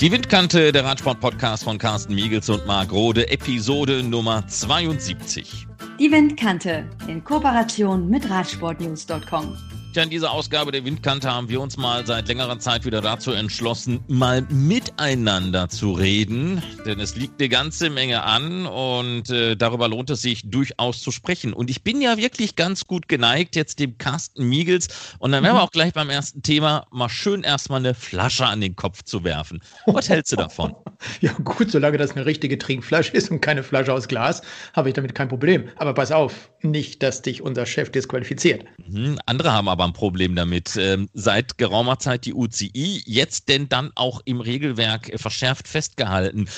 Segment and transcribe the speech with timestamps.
[0.00, 5.66] Die Windkante, der Radsport-Podcast von Carsten Miegels und Marc Rode, Episode Nummer 72.
[5.98, 9.56] Die Windkante in Kooperation mit Radsportnews.com.
[9.96, 13.32] Ja, in dieser Ausgabe der Windkante haben wir uns mal seit längerer Zeit wieder dazu
[13.32, 16.62] entschlossen, mal miteinander zu reden.
[16.84, 21.12] Denn es liegt eine ganze Menge an und äh, darüber lohnt es sich durchaus zu
[21.12, 21.54] sprechen.
[21.54, 24.88] Und ich bin ja wirklich ganz gut geneigt, jetzt dem Carsten Miegels.
[25.18, 25.66] Und dann werden wir mhm.
[25.66, 29.62] auch gleich beim ersten Thema mal schön erstmal eine Flasche an den Kopf zu werfen.
[29.86, 30.74] Was hältst du davon?
[31.20, 34.42] Ja, gut, solange das eine richtige Trinkflasche ist und keine Flasche aus Glas,
[34.72, 35.68] habe ich damit kein Problem.
[35.76, 38.64] Aber pass auf, nicht, dass dich unser Chef disqualifiziert.
[38.86, 40.76] Mhm, andere haben aber ein Problem damit.
[40.76, 46.48] Ähm, seit geraumer Zeit die UCI, jetzt denn dann auch im Regelwerk verschärft festgehalten.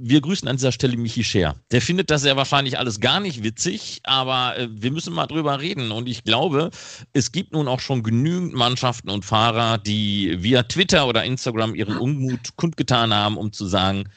[0.00, 1.56] Wir grüßen an dieser Stelle Michi Scher.
[1.72, 5.60] Der findet das ja wahrscheinlich alles gar nicht witzig, aber äh, wir müssen mal drüber
[5.60, 5.90] reden.
[5.90, 6.70] Und ich glaube,
[7.12, 11.98] es gibt nun auch schon genügend Mannschaften und Fahrer, die via Twitter oder Instagram ihren
[11.98, 14.08] Unmut kundgetan haben, um zu sagen,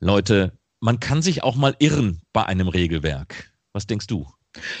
[0.00, 3.52] Leute, man kann sich auch mal irren bei einem Regelwerk.
[3.72, 4.26] Was denkst du?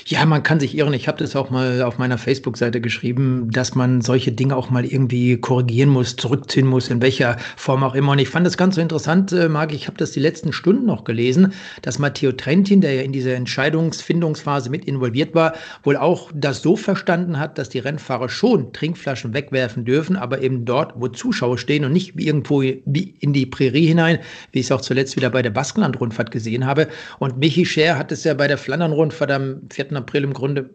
[0.04, 0.92] Ja, man kann sich irren.
[0.92, 4.84] Ich habe das auch mal auf meiner Facebook-Seite geschrieben, dass man solche Dinge auch mal
[4.84, 8.12] irgendwie korrigieren muss, zurückziehen muss, in welcher Form auch immer.
[8.12, 10.84] Und ich fand das ganz so interessant, äh, Marc, ich habe das die letzten Stunden
[10.84, 16.30] noch gelesen, dass Matteo Trentin, der ja in dieser Entscheidungsfindungsphase mit involviert war, wohl auch
[16.34, 21.08] das so verstanden hat, dass die Rennfahrer schon Trinkflaschen wegwerfen dürfen, aber eben dort, wo
[21.08, 24.18] Zuschauer stehen und nicht irgendwo in die Prärie hinein,
[24.50, 26.88] wie ich es auch zuletzt wieder bei der Baskenland-Rundfahrt gesehen habe.
[27.20, 29.92] Und Michi Scher hat es ja bei der Flandern-Rundfahrt am 4.
[29.96, 30.70] April im Grunde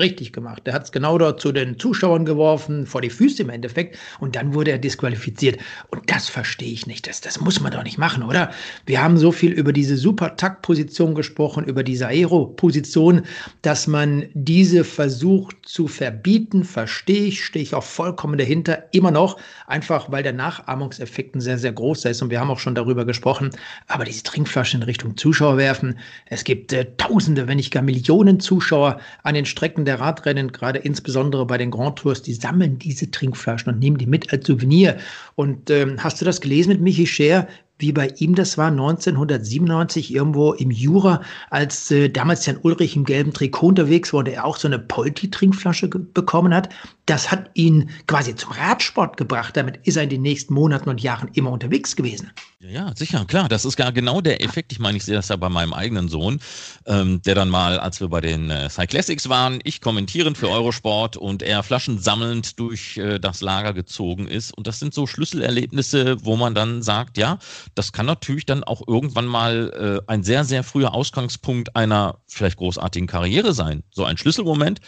[0.00, 0.62] richtig gemacht.
[0.66, 4.34] Er hat es genau dort zu den Zuschauern geworfen, vor die Füße im Endeffekt, und
[4.34, 5.60] dann wurde er disqualifiziert.
[5.90, 7.06] Und das verstehe ich nicht.
[7.06, 8.50] Das, das muss man doch nicht machen, oder?
[8.86, 13.22] Wir haben so viel über diese Super-Takt-Position gesprochen, über diese Aero-Position,
[13.62, 19.38] dass man diese versucht zu verbieten, verstehe ich, stehe ich auch vollkommen dahinter, immer noch,
[19.70, 22.22] einfach weil der Nachahmungseffekt ein sehr, sehr großer ist.
[22.22, 23.50] Und wir haben auch schon darüber gesprochen,
[23.86, 28.40] aber diese Trinkflaschen in Richtung Zuschauer werfen, es gibt äh, Tausende, wenn nicht gar Millionen
[28.40, 32.78] Zuschauer an den Strecken der der Radrennen, gerade insbesondere bei den Grand Tours, die sammeln
[32.78, 34.98] diese Trinkflaschen und nehmen die mit als Souvenir.
[35.34, 37.48] Und ähm, hast du das gelesen mit Michi Scher,
[37.80, 43.04] wie bei ihm das war 1997 irgendwo im Jura, als äh, damals Jan Ulrich im
[43.04, 46.68] gelben Trikot unterwegs war, der auch so eine Polti-Trinkflasche bekommen hat.
[47.06, 49.56] Das hat ihn quasi zum Radsport gebracht.
[49.56, 52.30] Damit ist er in den nächsten Monaten und Jahren immer unterwegs gewesen.
[52.60, 53.48] Ja, ja sicher, klar.
[53.48, 54.70] Das ist gar genau der Effekt.
[54.72, 56.40] Ich meine, ich sehe das ja bei meinem eigenen Sohn,
[56.86, 61.16] ähm, der dann mal, als wir bei den äh, Cyclassics waren, ich kommentierend für Eurosport
[61.16, 64.56] und er Flaschen sammelnd durch äh, das Lager gezogen ist.
[64.56, 67.38] Und das sind so Schlüsselerlebnisse, wo man dann sagt, ja,
[67.74, 72.58] das kann natürlich dann auch irgendwann mal äh, ein sehr, sehr früher Ausgangspunkt einer vielleicht
[72.58, 73.82] großartigen Karriere sein.
[73.90, 74.80] So ein Schlüsselmoment.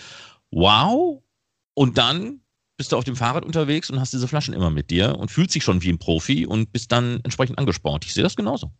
[0.50, 1.22] Wow.
[1.74, 2.40] Und dann
[2.76, 5.54] bist du auf dem Fahrrad unterwegs und hast diese Flaschen immer mit dir und fühlst
[5.54, 8.04] dich schon wie ein Profi und bist dann entsprechend angespornt.
[8.04, 8.72] Ich sehe das genauso.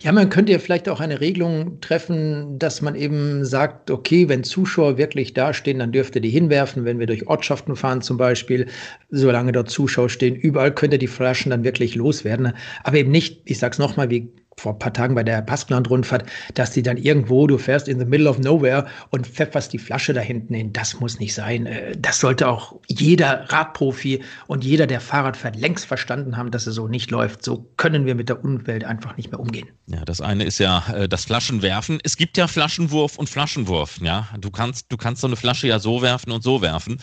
[0.00, 4.42] Ja, man könnte ja vielleicht auch eine Regelung treffen, dass man eben sagt, okay, wenn
[4.42, 8.66] Zuschauer wirklich dastehen, dann dürft ihr die hinwerfen, wenn wir durch Ortschaften fahren zum Beispiel,
[9.10, 12.54] solange dort Zuschauer stehen, überall könnt ihr die Flaschen dann wirklich loswerden.
[12.82, 16.24] Aber eben nicht, ich sag's nochmal, wie vor ein paar Tagen bei der Baskenland-Rundfahrt,
[16.54, 20.12] dass die dann irgendwo, du fährst in the middle of nowhere und pfefferst die Flasche
[20.12, 20.72] da hinten hin.
[20.72, 21.66] Das muss nicht sein.
[21.66, 26.66] Äh, das sollte auch jeder Radprofi und jeder, der Fahrrad fährt, längst verstanden haben, dass
[26.66, 27.44] es so nicht läuft.
[27.44, 29.68] So können wir mit der Umwelt einfach nicht mehr umgehen.
[29.86, 31.98] Ja, das eine ist ja äh, das Flaschenwerfen.
[32.02, 33.98] Es gibt ja Flaschenwurf und Flaschenwurf.
[34.02, 36.98] Ja, du kannst, du kannst so eine Flasche ja so werfen und so werfen.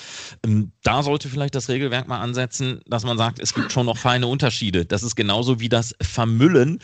[0.46, 3.98] Ähm, da sollte vielleicht das Regelwerk mal ansetzen, dass man sagt, es gibt schon noch
[3.98, 4.86] feine Unterschiede.
[4.86, 6.80] Das ist genauso wie das Vermüllen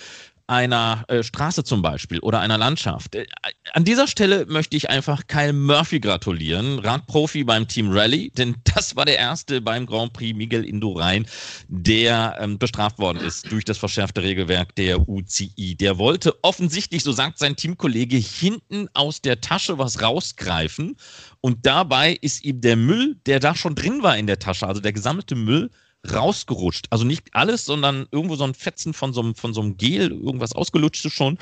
[0.47, 3.15] einer äh, Straße zum Beispiel oder einer Landschaft.
[3.15, 3.25] Äh,
[3.73, 8.95] an dieser Stelle möchte ich einfach Kyle Murphy gratulieren, Radprofi beim Team Rally, denn das
[8.95, 11.25] war der erste beim Grand Prix Miguel Indurain,
[11.67, 15.75] der ähm, bestraft worden ist durch das verschärfte Regelwerk der UCI.
[15.75, 20.95] Der wollte offensichtlich, so sagt sein Teamkollege, hinten aus der Tasche was rausgreifen
[21.41, 24.81] und dabei ist ihm der Müll, der da schon drin war in der Tasche, also
[24.81, 25.71] der gesammelte Müll,
[26.09, 26.87] rausgerutscht.
[26.89, 30.11] Also nicht alles, sondern irgendwo so ein Fetzen von so einem, von so einem Gel,
[30.11, 31.37] irgendwas ausgelutscht schon.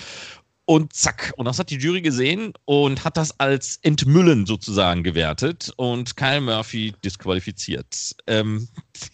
[0.65, 1.33] Und zack.
[1.35, 6.41] Und das hat die Jury gesehen und hat das als Entmüllen sozusagen gewertet und Kyle
[6.41, 8.15] Murphy disqualifiziert.
[8.27, 8.67] Ähm,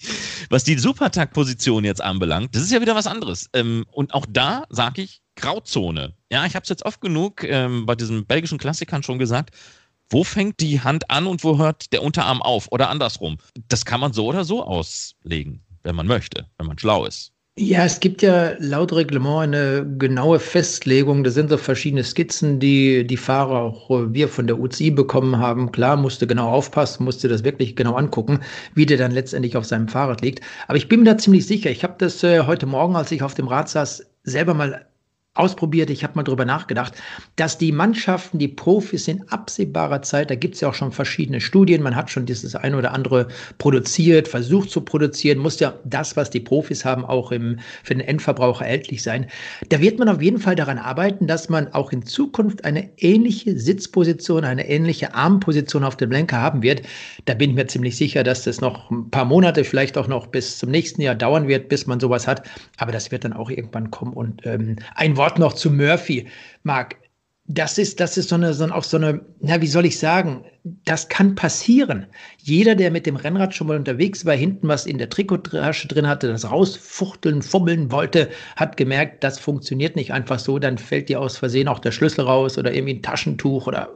[0.50, 3.50] was die Supertag-Position jetzt anbelangt, das ist ja wieder was anderes.
[3.54, 6.14] Ähm, und auch da sage ich Grauzone.
[6.30, 9.52] Ja, ich habe es jetzt oft genug ähm, bei diesen belgischen Klassikern schon gesagt
[10.10, 13.38] wo fängt die Hand an und wo hört der Unterarm auf oder andersrum.
[13.70, 17.32] Das kann man so oder so auslegen, wenn man möchte, wenn man schlau ist.
[17.58, 21.24] Ja, es gibt ja laut Reglement eine genaue Festlegung.
[21.24, 25.72] Da sind so verschiedene Skizzen, die die Fahrer auch wir von der UCI bekommen haben.
[25.72, 28.42] Klar, musste genau aufpassen, musste das wirklich genau angucken,
[28.74, 30.42] wie der dann letztendlich auf seinem Fahrrad liegt.
[30.68, 31.70] Aber ich bin mir da ziemlich sicher.
[31.70, 34.86] Ich habe das äh, heute Morgen, als ich auf dem Rad saß, selber mal
[35.36, 36.94] ausprobiert, ich habe mal drüber nachgedacht,
[37.36, 41.42] dass die Mannschaften, die Profis in absehbarer Zeit, da gibt es ja auch schon verschiedene
[41.42, 43.28] Studien, man hat schon dieses eine oder andere
[43.58, 48.08] produziert, versucht zu produzieren, muss ja das, was die Profis haben, auch im, für den
[48.08, 49.28] Endverbraucher erhältlich sein.
[49.70, 53.60] Da wird man auf jeden Fall daran arbeiten, dass man auch in Zukunft eine ähnliche
[53.60, 56.82] Sitzposition, eine ähnliche Armposition auf dem Lenker haben wird.
[57.26, 60.28] Da bin ich mir ziemlich sicher, dass das noch ein paar Monate, vielleicht auch noch
[60.28, 62.48] bis zum nächsten Jahr dauern wird, bis man sowas hat.
[62.78, 64.14] Aber das wird dann auch irgendwann kommen.
[64.14, 66.28] Und ähm, ein Wort Wort noch zu Murphy,
[66.62, 66.98] Marc.
[67.48, 70.46] Das ist, das ist so eine, so auch so eine, na, wie soll ich sagen?
[70.84, 72.06] Das kann passieren.
[72.38, 76.08] Jeder, der mit dem Rennrad schon mal unterwegs war, hinten was in der Trikottasche drin
[76.08, 80.60] hatte, das rausfuchteln, fummeln wollte, hat gemerkt, das funktioniert nicht einfach so.
[80.60, 83.90] Dann fällt dir aus Versehen auch der Schlüssel raus oder irgendwie ein Taschentuch oder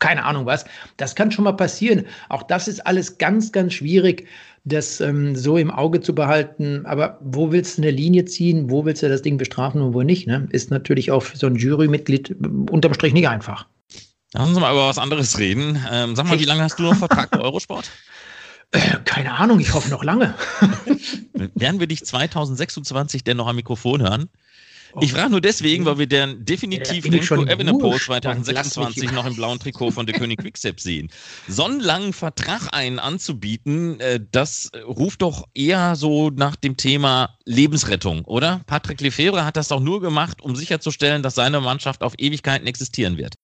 [0.00, 0.66] keine Ahnung was.
[0.98, 2.04] Das kann schon mal passieren.
[2.28, 4.26] Auch das ist alles ganz, ganz schwierig
[4.64, 6.86] das ähm, so im Auge zu behalten.
[6.86, 8.70] Aber wo willst du eine Linie ziehen?
[8.70, 10.26] Wo willst du das Ding bestrafen und wo nicht?
[10.26, 10.48] Ne?
[10.50, 13.66] Ist natürlich auch für so ein Jurymitglied äh, unterm Strich nicht einfach.
[14.32, 15.78] Lass uns mal über was anderes reden.
[15.92, 17.90] Ähm, sag mal, wie lange hast du noch Vertrag bei Eurosport?
[18.72, 20.34] Äh, keine Ahnung, ich hoffe noch lange.
[21.54, 24.28] Werden wir dich 2026 denn noch am Mikrofon hören?
[25.00, 29.58] Ich frage nur deswegen, weil wir dann definitiv ja, Remco Evenepoel 2026 noch im blauen
[29.58, 31.10] Trikot von der König Quickstep sehen.
[31.48, 37.36] So einen langen Vertrag einen anzubieten, äh, das ruft doch eher so nach dem Thema
[37.44, 38.60] Lebensrettung, oder?
[38.66, 43.16] Patrick Lefebvre hat das doch nur gemacht, um sicherzustellen, dass seine Mannschaft auf Ewigkeiten existieren
[43.16, 43.34] wird.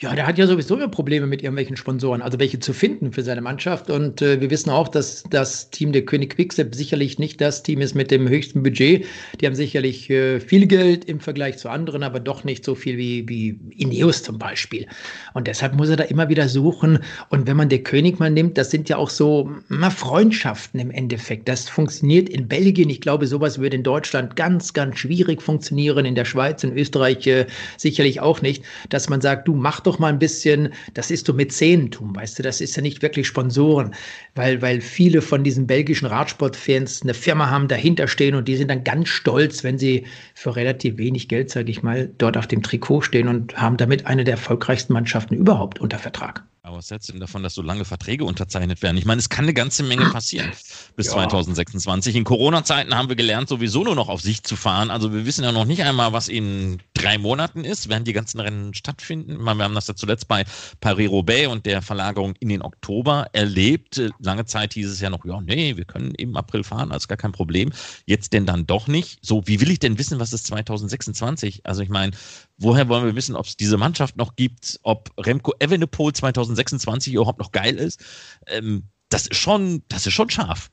[0.00, 3.22] Ja, der hat ja sowieso immer Probleme mit irgendwelchen Sponsoren, also welche zu finden für
[3.22, 3.88] seine Mannschaft.
[3.88, 7.80] Und äh, wir wissen auch, dass das Team der König Quickstep sicherlich nicht das Team
[7.80, 9.06] ist mit dem höchsten Budget.
[9.40, 12.98] Die haben sicherlich äh, viel Geld im Vergleich zu anderen, aber doch nicht so viel
[12.98, 14.86] wie, wie Ineos zum Beispiel.
[15.34, 16.98] Und deshalb muss er da immer wieder suchen.
[17.28, 20.90] Und wenn man der König mal nimmt, das sind ja auch so na, Freundschaften im
[20.90, 21.48] Endeffekt.
[21.48, 22.90] Das funktioniert in Belgien.
[22.90, 26.04] Ich glaube, sowas würde in Deutschland ganz, ganz schwierig funktionieren.
[26.06, 27.46] In der Schweiz, in Österreich äh,
[27.76, 31.32] sicherlich auch nicht, dass man sagt, du mach doch mal ein bisschen, das ist so
[31.32, 33.94] Mäzenentum, weißt du, das ist ja nicht wirklich Sponsoren,
[34.34, 38.68] weil, weil viele von diesen belgischen Radsportfans eine Firma haben, dahinter stehen und die sind
[38.68, 42.62] dann ganz stolz, wenn sie für relativ wenig Geld, sage ich mal, dort auf dem
[42.62, 46.44] Trikot stehen und haben damit eine der erfolgreichsten Mannschaften überhaupt unter Vertrag.
[46.62, 48.98] Aber was hältst du denn davon, dass so lange Verträge unterzeichnet werden?
[48.98, 50.52] Ich meine, es kann eine ganze Menge passieren
[50.94, 51.12] bis ja.
[51.12, 52.14] 2026.
[52.14, 54.90] In Corona-Zeiten haben wir gelernt, sowieso nur noch auf Sicht zu fahren.
[54.90, 58.40] Also wir wissen ja noch nicht einmal, was in drei Monaten ist, werden die ganzen
[58.40, 59.42] Rennen stattfinden.
[59.42, 60.44] Wir haben das ja zuletzt bei
[60.80, 64.00] Paris-Roubaix und der Verlagerung in den Oktober erlebt.
[64.18, 67.16] Lange Zeit hieß es ja noch, ja, nee, wir können im April fahren, also gar
[67.16, 67.72] kein Problem.
[68.04, 69.18] Jetzt denn dann doch nicht.
[69.22, 71.64] So, wie will ich denn wissen, was ist 2026?
[71.64, 72.12] Also ich meine,
[72.60, 77.40] woher wollen wir wissen, ob es diese Mannschaft noch gibt, ob Remco Evenepoel 2026 überhaupt
[77.40, 78.00] noch geil ist?
[78.46, 80.70] Ähm, das ist schon, das ist schon scharf.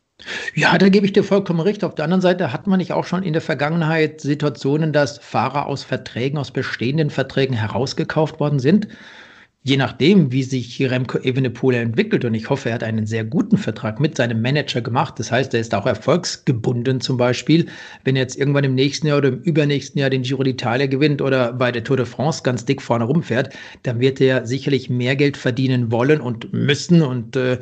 [0.55, 1.83] Ja, da gebe ich dir vollkommen recht.
[1.83, 5.67] Auf der anderen Seite hat man nicht auch schon in der Vergangenheit Situationen, dass Fahrer
[5.67, 8.87] aus Verträgen, aus bestehenden Verträgen herausgekauft worden sind
[9.67, 13.57] je nachdem, wie sich Remco Evenepoel entwickelt, und ich hoffe, er hat einen sehr guten
[13.57, 15.15] Vertrag mit seinem Manager gemacht.
[15.19, 17.65] Das heißt, er ist auch erfolgsgebunden zum Beispiel.
[18.05, 21.21] Wenn er jetzt irgendwann im nächsten Jahr oder im übernächsten Jahr den Giro d'Italia gewinnt
[21.21, 23.53] oder bei der Tour de France ganz dick vorne rumfährt,
[23.83, 27.01] dann wird er sicherlich mehr Geld verdienen wollen und müssen.
[27.01, 27.59] Und äh,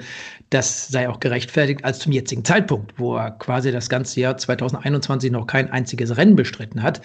[0.51, 5.31] das sei auch gerechtfertigt als zum jetzigen Zeitpunkt, wo er quasi das ganze Jahr 2021
[5.31, 7.01] noch kein einziges Rennen bestritten hat.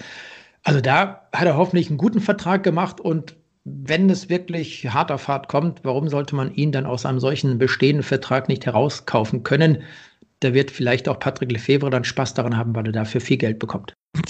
[0.63, 5.29] Also da hat er hoffentlich einen guten Vertrag gemacht und wenn es wirklich hart auf
[5.29, 9.83] hart kommt, warum sollte man ihn dann aus einem solchen bestehenden Vertrag nicht herauskaufen können?
[10.41, 13.59] Da wird vielleicht auch Patrick Lefebvre dann Spaß daran haben, weil er dafür viel Geld
[13.59, 13.93] bekommt.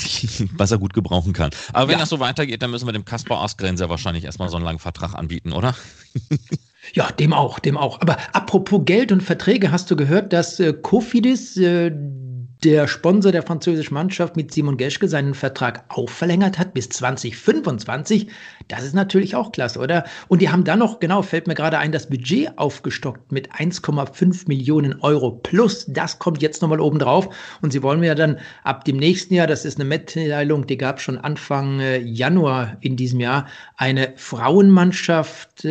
[0.57, 1.51] Was er gut gebrauchen kann.
[1.73, 2.01] Aber wenn ja.
[2.01, 5.15] das so weitergeht, dann müssen wir dem Kaspar Askrenzer wahrscheinlich erstmal so einen langen Vertrag
[5.15, 5.77] anbieten, oder?
[6.95, 8.01] Ja, dem auch, dem auch.
[8.01, 11.93] Aber apropos Geld und Verträge, hast du gehört, dass äh, Kofidis, äh,
[12.65, 18.29] der Sponsor der französischen Mannschaft mit Simon Geschke seinen Vertrag auch verlängert hat bis 2025.
[18.69, 20.05] Das ist natürlich auch klasse, oder?
[20.29, 24.47] Und die haben dann noch, genau, fällt mir gerade ein, das Budget aufgestockt mit 1,5
[24.49, 25.87] Millionen Euro plus.
[25.89, 27.29] Das kommt jetzt nochmal oben drauf.
[27.63, 30.77] Und sie wollen mir ja dann ab dem nächsten Jahr, das ist eine Mitteilung, die
[30.77, 35.67] gab schon Anfang äh, Januar in diesem Jahr, eine Frauenmannschaft.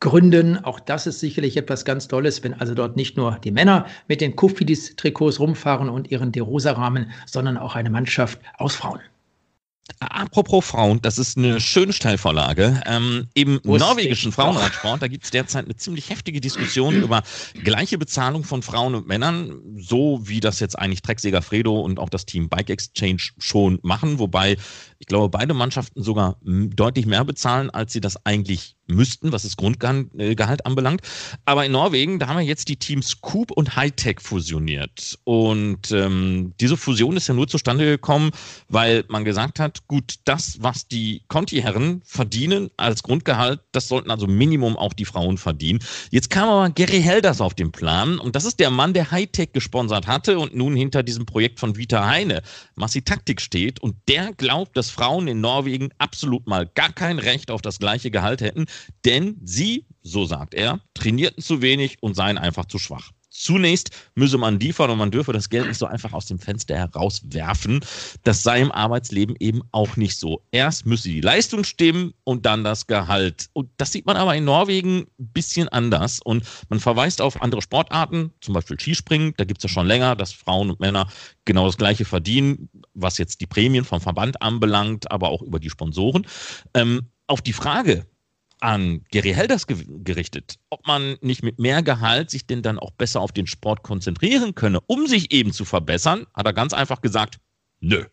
[0.00, 0.62] Gründen.
[0.64, 4.20] Auch das ist sicherlich etwas ganz Tolles, wenn also dort nicht nur die Männer mit
[4.20, 9.00] den Kofidis-Trikots rumfahren und ihren De Rosa-Rahmen, sondern auch eine Mannschaft aus Frauen.
[10.00, 12.82] Apropos Frauen, das ist eine schöne Stellvorlage.
[12.86, 17.22] Ähm, Im Wusste norwegischen Frauenradsport, da gibt es derzeit eine ziemlich heftige Diskussion über
[17.62, 22.10] gleiche Bezahlung von Frauen und Männern, so wie das jetzt eigentlich Trecksäger Fredo und auch
[22.10, 24.56] das Team Bike Exchange schon machen, wobei
[24.98, 29.56] ich glaube, beide Mannschaften sogar deutlich mehr bezahlen, als sie das eigentlich müssten, was das
[29.56, 31.02] Grundgehalt äh, anbelangt.
[31.44, 35.18] Aber in Norwegen, da haben wir jetzt die Teams Coop und Hightech fusioniert.
[35.24, 38.30] Und ähm, diese Fusion ist ja nur zustande gekommen,
[38.68, 44.26] weil man gesagt hat, gut, das, was die Conti-Herren verdienen als Grundgehalt, das sollten also
[44.26, 45.80] Minimum auch die Frauen verdienen.
[46.10, 49.52] Jetzt kam aber Gary Helders auf den Plan und das ist der Mann, der Hightech
[49.52, 52.42] gesponsert hatte und nun hinter diesem Projekt von Vita Heine
[52.74, 57.50] Massi Taktik steht und der glaubt, dass Frauen in Norwegen absolut mal gar kein Recht
[57.50, 58.66] auf das gleiche Gehalt hätten,
[59.04, 63.12] denn sie, so sagt er, trainierten zu wenig und seien einfach zu schwach.
[63.38, 66.74] Zunächst müsse man liefern und man dürfe das Geld nicht so einfach aus dem Fenster
[66.74, 67.80] herauswerfen.
[68.24, 70.42] Das sei im Arbeitsleben eben auch nicht so.
[70.52, 73.50] Erst müsse die Leistung stimmen und dann das Gehalt.
[73.52, 76.20] Und das sieht man aber in Norwegen ein bisschen anders.
[76.20, 79.34] Und man verweist auf andere Sportarten, zum Beispiel Skispringen.
[79.36, 81.06] Da gibt es ja schon länger, dass Frauen und Männer
[81.44, 85.70] genau das Gleiche verdienen, was jetzt die Prämien vom Verband anbelangt, aber auch über die
[85.70, 86.26] Sponsoren.
[86.72, 88.06] Ähm, auf die Frage,
[88.60, 93.20] an Gary Helders gerichtet, ob man nicht mit mehr Gehalt sich denn dann auch besser
[93.20, 97.38] auf den Sport konzentrieren könne, um sich eben zu verbessern, hat er ganz einfach gesagt,
[97.80, 98.04] nö.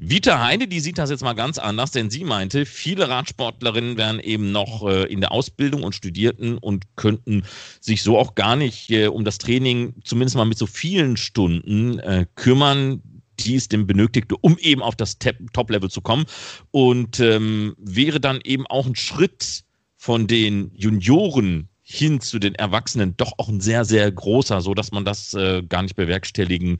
[0.00, 4.20] Vita Heide, die sieht das jetzt mal ganz anders, denn sie meinte, viele Radsportlerinnen wären
[4.20, 7.42] eben noch äh, in der Ausbildung und studierten und könnten
[7.80, 11.98] sich so auch gar nicht äh, um das Training, zumindest mal mit so vielen Stunden,
[11.98, 13.02] äh, kümmern,
[13.40, 16.26] die es denn benötigte, um eben auf das Top-Level zu kommen.
[16.70, 19.64] Und ähm, wäre dann eben auch ein Schritt
[19.98, 24.92] von den Junioren hin zu den Erwachsenen doch auch ein sehr, sehr großer, so dass
[24.92, 26.78] man das äh, gar nicht bewerkstelligen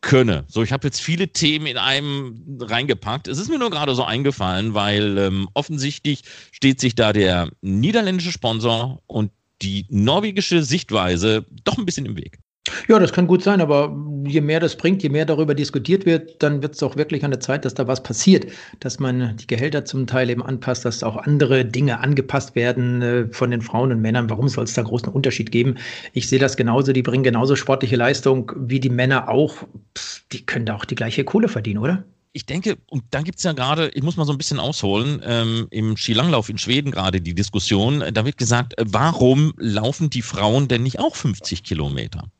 [0.00, 0.44] könne.
[0.48, 3.28] So, ich habe jetzt viele Themen in einem reingepackt.
[3.28, 6.22] Es ist mir nur gerade so eingefallen, weil ähm, offensichtlich
[6.52, 9.30] steht sich da der niederländische Sponsor und
[9.62, 12.38] die norwegische Sichtweise doch ein bisschen im Weg.
[12.86, 16.42] Ja, das kann gut sein, aber je mehr das bringt, je mehr darüber diskutiert wird,
[16.42, 18.46] dann wird es auch wirklich an der Zeit, dass da was passiert,
[18.80, 23.26] dass man die Gehälter zum Teil eben anpasst, dass auch andere Dinge angepasst werden äh,
[23.32, 24.30] von den Frauen und Männern.
[24.30, 25.76] Warum soll es da großen Unterschied geben?
[26.12, 29.54] Ich sehe das genauso, die bringen genauso sportliche Leistung wie die Männer auch.
[29.96, 32.04] Pff, die können da auch die gleiche Kohle verdienen, oder?
[32.38, 35.20] ich denke, und da gibt es ja gerade, ich muss mal so ein bisschen ausholen,
[35.24, 40.68] ähm, im Skilanglauf in Schweden gerade die Diskussion, da wird gesagt, warum laufen die Frauen
[40.68, 42.30] denn nicht auch 50 Kilometer?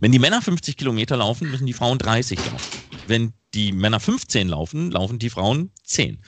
[0.00, 2.78] Wenn die Männer 50 Kilometer laufen, müssen die Frauen 30 laufen.
[3.06, 6.22] Wenn die Männer 15 laufen, laufen die Frauen 10.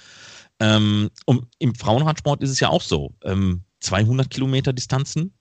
[0.61, 3.15] Ähm, und im Frauenradsport ist es ja auch so.
[3.25, 5.35] Ähm, 200 Kilometer Distanzen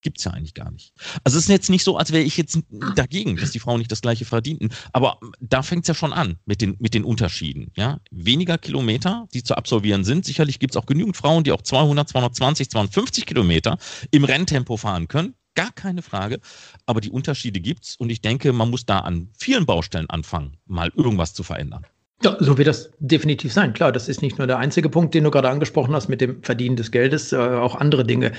[0.00, 0.92] gibt es ja eigentlich gar nicht.
[1.24, 2.58] Also es ist jetzt nicht so, als wäre ich jetzt
[2.94, 4.70] dagegen, dass die Frauen nicht das gleiche verdienten.
[4.92, 7.72] Aber da fängt es ja schon an mit den, mit den Unterschieden.
[7.76, 7.98] Ja?
[8.10, 10.24] Weniger Kilometer, die zu absolvieren sind.
[10.24, 13.78] Sicherlich gibt es auch genügend Frauen, die auch 200, 220, 250 Kilometer
[14.10, 16.38] im Renntempo fahren können gar keine Frage.
[16.86, 20.56] Aber die Unterschiede gibt es und ich denke, man muss da an vielen Baustellen anfangen,
[20.66, 21.84] mal irgendwas zu verändern.
[22.22, 23.72] Ja, so wird das definitiv sein.
[23.72, 26.42] Klar, das ist nicht nur der einzige Punkt, den du gerade angesprochen hast mit dem
[26.42, 28.32] Verdienen des Geldes, äh, auch andere Dinge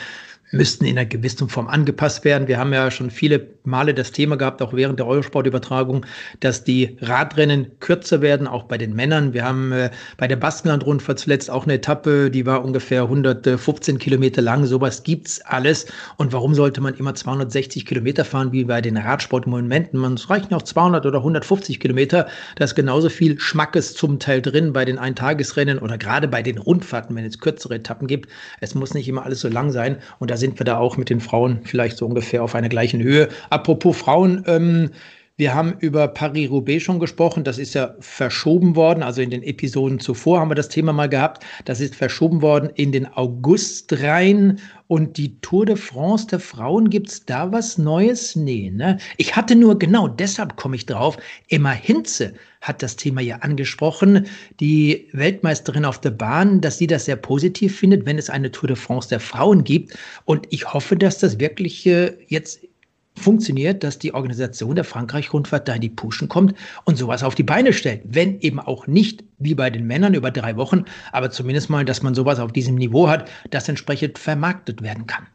[0.52, 2.48] müssten in einer gewissen Form angepasst werden.
[2.48, 6.06] Wir haben ja schon viele Male das Thema gehabt, auch während der Eurosport-Übertragung,
[6.40, 9.34] dass die Radrennen kürzer werden, auch bei den Männern.
[9.34, 14.42] Wir haben äh, bei der Baskenland-Rundfahrt zuletzt auch eine Etappe, die war ungefähr 115 Kilometer
[14.42, 14.66] lang.
[14.66, 15.86] Sowas gibt's alles.
[16.18, 20.00] Und warum sollte man immer 260 Kilometer fahren wie bei den Radsportmonumenten?
[20.00, 22.28] Man reichen auch 200 oder 150 Kilometer.
[22.56, 26.58] Da ist genauso viel Schmackes zum Teil drin bei den Eintagesrennen oder gerade bei den
[26.58, 28.30] Rundfahrten, wenn es kürzere Etappen gibt.
[28.62, 29.98] Es muss nicht immer alles so lang sein.
[30.18, 33.02] Und da sind wir da auch mit den Frauen vielleicht so ungefähr auf einer gleichen
[33.02, 33.30] Höhe.
[33.50, 34.90] Apropos Frauen, ähm,
[35.40, 37.46] wir haben über Paris-Roubaix schon gesprochen.
[37.46, 39.02] Das ist ja verschoben worden.
[39.02, 41.46] Also in den Episoden zuvor haben wir das Thema mal gehabt.
[41.64, 44.60] Das ist verschoben worden in den August rein.
[44.88, 48.36] Und die Tour de France der Frauen, gibt es da was Neues?
[48.36, 48.98] Nee, ne?
[49.16, 51.16] Ich hatte nur, genau deshalb komme ich drauf,
[51.48, 54.26] Emma Hinze hat das Thema ja angesprochen,
[54.60, 58.68] die Weltmeisterin auf der Bahn, dass sie das sehr positiv findet, wenn es eine Tour
[58.68, 59.98] de France der Frauen gibt.
[60.26, 62.60] Und ich hoffe, dass das wirklich äh, jetzt
[63.16, 67.44] funktioniert, dass die Organisation der Frankreich-Rundfahrt da in die Puschen kommt und sowas auf die
[67.44, 68.02] Beine stellt.
[68.06, 72.02] Wenn eben auch nicht wie bei den Männern über drei Wochen, aber zumindest mal, dass
[72.02, 75.28] man sowas auf diesem Niveau hat, das entsprechend vermarktet werden kann.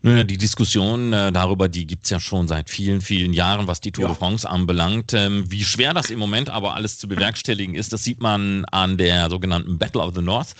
[0.00, 3.92] Naja, die Diskussion äh, darüber, die gibt's ja schon seit vielen, vielen Jahren, was die
[3.92, 4.08] Tour ja.
[4.10, 5.12] de France anbelangt.
[5.12, 8.96] Ähm, wie schwer das im Moment aber alles zu bewerkstelligen ist, das sieht man an
[8.96, 10.54] der sogenannten Battle of the North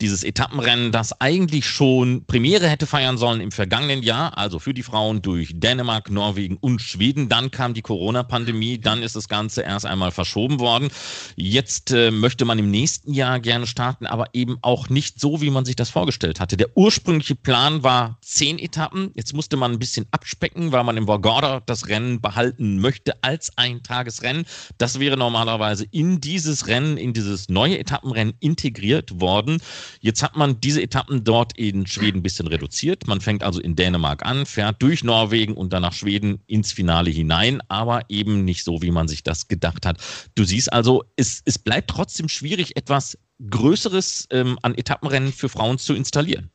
[0.00, 4.82] dieses Etappenrennen, das eigentlich schon Premiere hätte feiern sollen im vergangenen Jahr, also für die
[4.82, 7.28] Frauen durch Dänemark, Norwegen und Schweden.
[7.28, 10.88] Dann kam die Corona-Pandemie, dann ist das Ganze erst einmal verschoben worden.
[11.36, 15.50] Jetzt äh, möchte man im nächsten Jahr gerne starten, aber eben auch nicht so, wie
[15.50, 16.56] man sich das vorgestellt hatte.
[16.56, 19.10] Der ursprüngliche Plan war zehn Etappen.
[19.14, 23.56] Jetzt musste man ein bisschen abspecken, weil man im Vorgorda das Rennen behalten möchte als
[23.56, 24.44] ein Tagesrennen.
[24.78, 29.60] Das wäre normalerweise in dieses Rennen, in dieses neue Etappenrennen integriert worden.
[30.00, 33.06] Jetzt hat man diese Etappen dort in Schweden ein bisschen reduziert.
[33.06, 37.10] Man fängt also in Dänemark an, fährt durch Norwegen und dann nach Schweden ins Finale
[37.10, 39.98] hinein, aber eben nicht so, wie man sich das gedacht hat.
[40.34, 43.18] Du siehst also, es, es bleibt trotzdem schwierig, etwas
[43.50, 46.50] Größeres ähm, an Etappenrennen für Frauen zu installieren.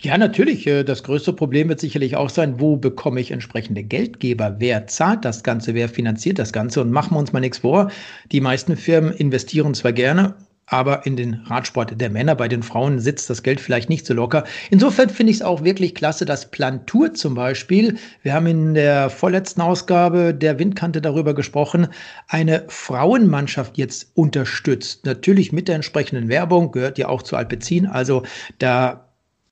[0.00, 0.66] Ja, natürlich.
[0.66, 4.56] Äh, das größte Problem wird sicherlich auch sein, wo bekomme ich entsprechende Geldgeber?
[4.58, 5.74] Wer zahlt das Ganze?
[5.74, 6.80] Wer finanziert das Ganze?
[6.80, 7.90] Und machen wir uns mal nichts vor.
[8.32, 12.98] Die meisten Firmen investieren zwar gerne aber in den Radsport der Männer, bei den Frauen
[12.98, 14.44] sitzt das Geld vielleicht nicht so locker.
[14.70, 19.08] Insofern finde ich es auch wirklich klasse, dass Plantur zum Beispiel, wir haben in der
[19.08, 21.88] vorletzten Ausgabe der Windkante darüber gesprochen,
[22.28, 25.06] eine Frauenmannschaft jetzt unterstützt.
[25.06, 28.24] Natürlich mit der entsprechenden Werbung, gehört ja auch zu Alpecin, also
[28.58, 29.05] da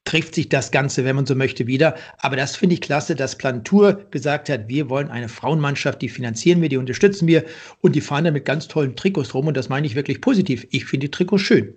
[0.05, 1.97] trifft sich das Ganze, wenn man so möchte, wieder.
[2.19, 6.61] Aber das finde ich klasse, dass Plantur gesagt hat, wir wollen eine Frauenmannschaft, die finanzieren
[6.61, 7.45] wir, die unterstützen wir
[7.81, 10.67] und die fahren dann mit ganz tollen Trikots rum und das meine ich wirklich positiv.
[10.71, 11.75] Ich finde die Trikots schön.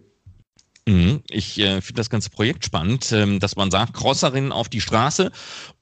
[0.87, 1.21] Mhm.
[1.29, 5.31] Ich äh, finde das ganze Projekt spannend, ähm, dass man sagt, Crosserinnen auf die Straße,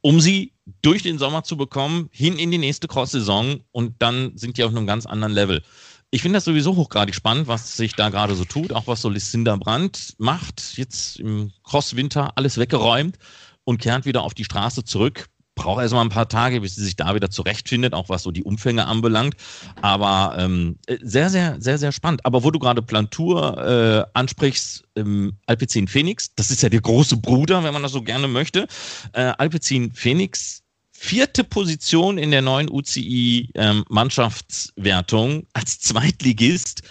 [0.01, 4.57] um sie durch den Sommer zu bekommen, hin in die nächste Cross-Saison und dann sind
[4.57, 5.61] die auf einem ganz anderen Level.
[6.15, 9.09] Ich finde das sowieso hochgradig spannend, was sich da gerade so tut, auch was so
[9.09, 13.17] Lucinda Brandt macht, jetzt im Crosswinter alles weggeräumt
[13.65, 15.27] und kehrt wieder auf die Straße zurück.
[15.55, 18.31] Braucht erst mal ein paar Tage, bis sie sich da wieder zurechtfindet, auch was so
[18.31, 19.35] die Umfänge anbelangt.
[19.81, 22.25] Aber ähm, sehr, sehr, sehr, sehr spannend.
[22.25, 27.17] Aber wo du gerade Plantur äh, ansprichst, ähm, Alpecin Phoenix, das ist ja der große
[27.17, 28.67] Bruder, wenn man das so gerne möchte.
[29.11, 30.63] Äh, Alpecin Phoenix
[31.05, 36.81] vierte Position in der neuen UCI-Mannschaftswertung ähm, als Zweitligist.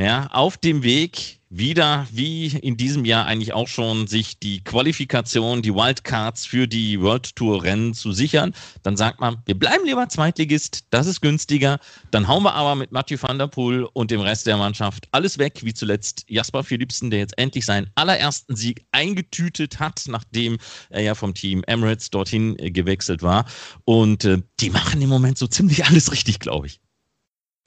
[0.00, 5.60] Ja, auf dem Weg wieder, wie in diesem Jahr eigentlich auch schon, sich die Qualifikation,
[5.60, 8.54] die Wildcards für die World Tour Rennen zu sichern.
[8.82, 11.78] Dann sagt man, wir bleiben lieber Zweitligist, das ist günstiger.
[12.12, 15.36] Dann hauen wir aber mit Mathieu van der Poel und dem Rest der Mannschaft alles
[15.36, 20.56] weg, wie zuletzt Jasper Philipsen, der jetzt endlich seinen allerersten Sieg eingetütet hat, nachdem
[20.88, 23.44] er ja vom Team Emirates dorthin gewechselt war.
[23.84, 26.80] Und äh, die machen im Moment so ziemlich alles richtig, glaube ich.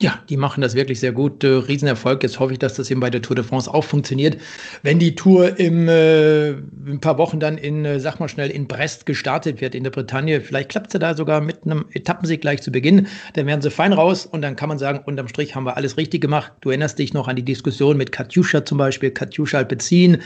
[0.01, 1.43] Ja, die machen das wirklich sehr gut.
[1.43, 2.23] Äh, Riesenerfolg.
[2.23, 4.37] Jetzt hoffe ich, dass das eben bei der Tour de France auch funktioniert.
[4.81, 8.67] Wenn die Tour im, äh, ein paar Wochen dann in, äh, sag mal schnell, in
[8.67, 12.61] Brest gestartet wird, in der Bretagne, vielleicht klappt sie da sogar mit einem Etappensieg gleich
[12.61, 13.07] zu Beginn.
[13.33, 15.95] Dann werden sie fein raus und dann kann man sagen, unterm Strich haben wir alles
[15.95, 16.51] richtig gemacht.
[16.61, 20.21] Du erinnerst dich noch an die Diskussion mit Katjuscha zum Beispiel, Katjuscha Alpezin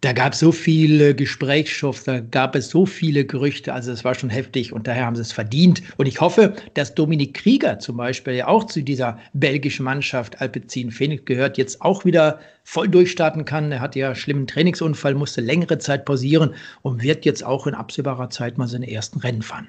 [0.00, 4.14] da gab es so viel Gesprächsstoff, da gab es so viele Gerüchte, also es war
[4.14, 5.82] schon heftig und daher haben sie es verdient.
[5.96, 10.90] Und ich hoffe, dass Dominik Krieger zum Beispiel ja auch zu dieser belgischen Mannschaft Alpecin
[10.90, 13.72] Phoenix gehört, jetzt auch wieder voll durchstarten kann.
[13.72, 17.74] Er hatte ja einen schlimmen Trainingsunfall, musste längere Zeit pausieren und wird jetzt auch in
[17.74, 19.68] absehbarer Zeit mal seine ersten Rennen fahren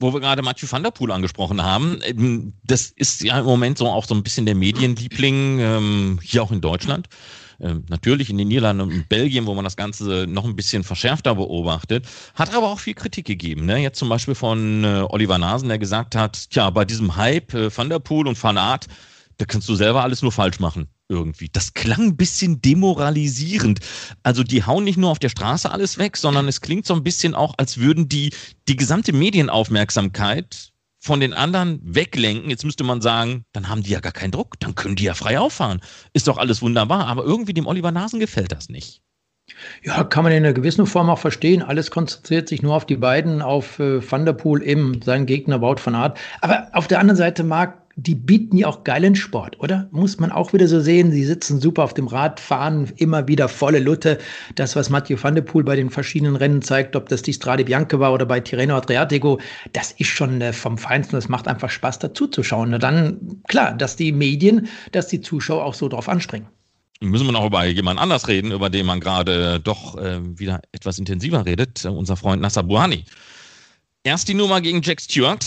[0.00, 3.78] wo wir gerade Mathieu van der Poel angesprochen haben, ähm, das ist ja im Moment
[3.78, 7.08] so auch so ein bisschen der Medienliebling ähm, hier auch in Deutschland.
[7.60, 11.34] Ähm, natürlich in den Niederlanden und Belgien, wo man das Ganze noch ein bisschen verschärfter
[11.34, 13.66] beobachtet, hat aber auch viel Kritik gegeben.
[13.66, 13.78] Ne?
[13.78, 17.76] Jetzt zum Beispiel von äh, Oliver Nasen, der gesagt hat, tja, bei diesem Hype äh,
[17.76, 18.86] Van der Poel und Van Aert,
[19.38, 21.48] da kannst du selber alles nur falsch machen irgendwie.
[21.52, 23.80] Das klang ein bisschen demoralisierend.
[24.22, 27.02] Also die hauen nicht nur auf der Straße alles weg, sondern es klingt so ein
[27.02, 28.30] bisschen auch, als würden die
[28.68, 30.72] die gesamte Medienaufmerksamkeit
[31.08, 32.50] von den anderen weglenken.
[32.50, 35.14] Jetzt müsste man sagen, dann haben die ja gar keinen Druck, dann können die ja
[35.14, 35.80] frei auffahren.
[36.12, 39.00] Ist doch alles wunderbar, aber irgendwie dem Oliver Nasen gefällt das nicht.
[39.82, 41.62] Ja, kann man in einer gewissen Form auch verstehen.
[41.62, 45.62] Alles konzentriert sich nur auf die beiden, auf äh, Van der Poel, eben seinen Gegner
[45.62, 46.18] Wout van Art.
[46.42, 49.88] Aber auf der anderen Seite mag die bieten ja auch geilen Sport, oder?
[49.90, 51.10] Muss man auch wieder so sehen.
[51.10, 54.18] Sie sitzen super auf dem Rad, fahren immer wieder volle Lutte.
[54.54, 57.64] Das, was Mathieu van der Poel bei den verschiedenen Rennen zeigt, ob das die Strade
[57.64, 59.40] Bianca war oder bei Tirreno Adriatico,
[59.72, 61.16] das ist schon äh, vom Feinsten.
[61.16, 62.72] Das macht einfach Spaß, dazu zu schauen.
[62.72, 66.46] Und dann, klar, dass die Medien, dass die Zuschauer auch so drauf anspringen.
[67.00, 71.00] Müssen wir noch über jemand anders reden, über den man gerade doch äh, wieder etwas
[71.00, 73.04] intensiver redet, unser Freund Nasser Buhani.
[74.04, 75.44] Erst die Nummer gegen Jack Stewart,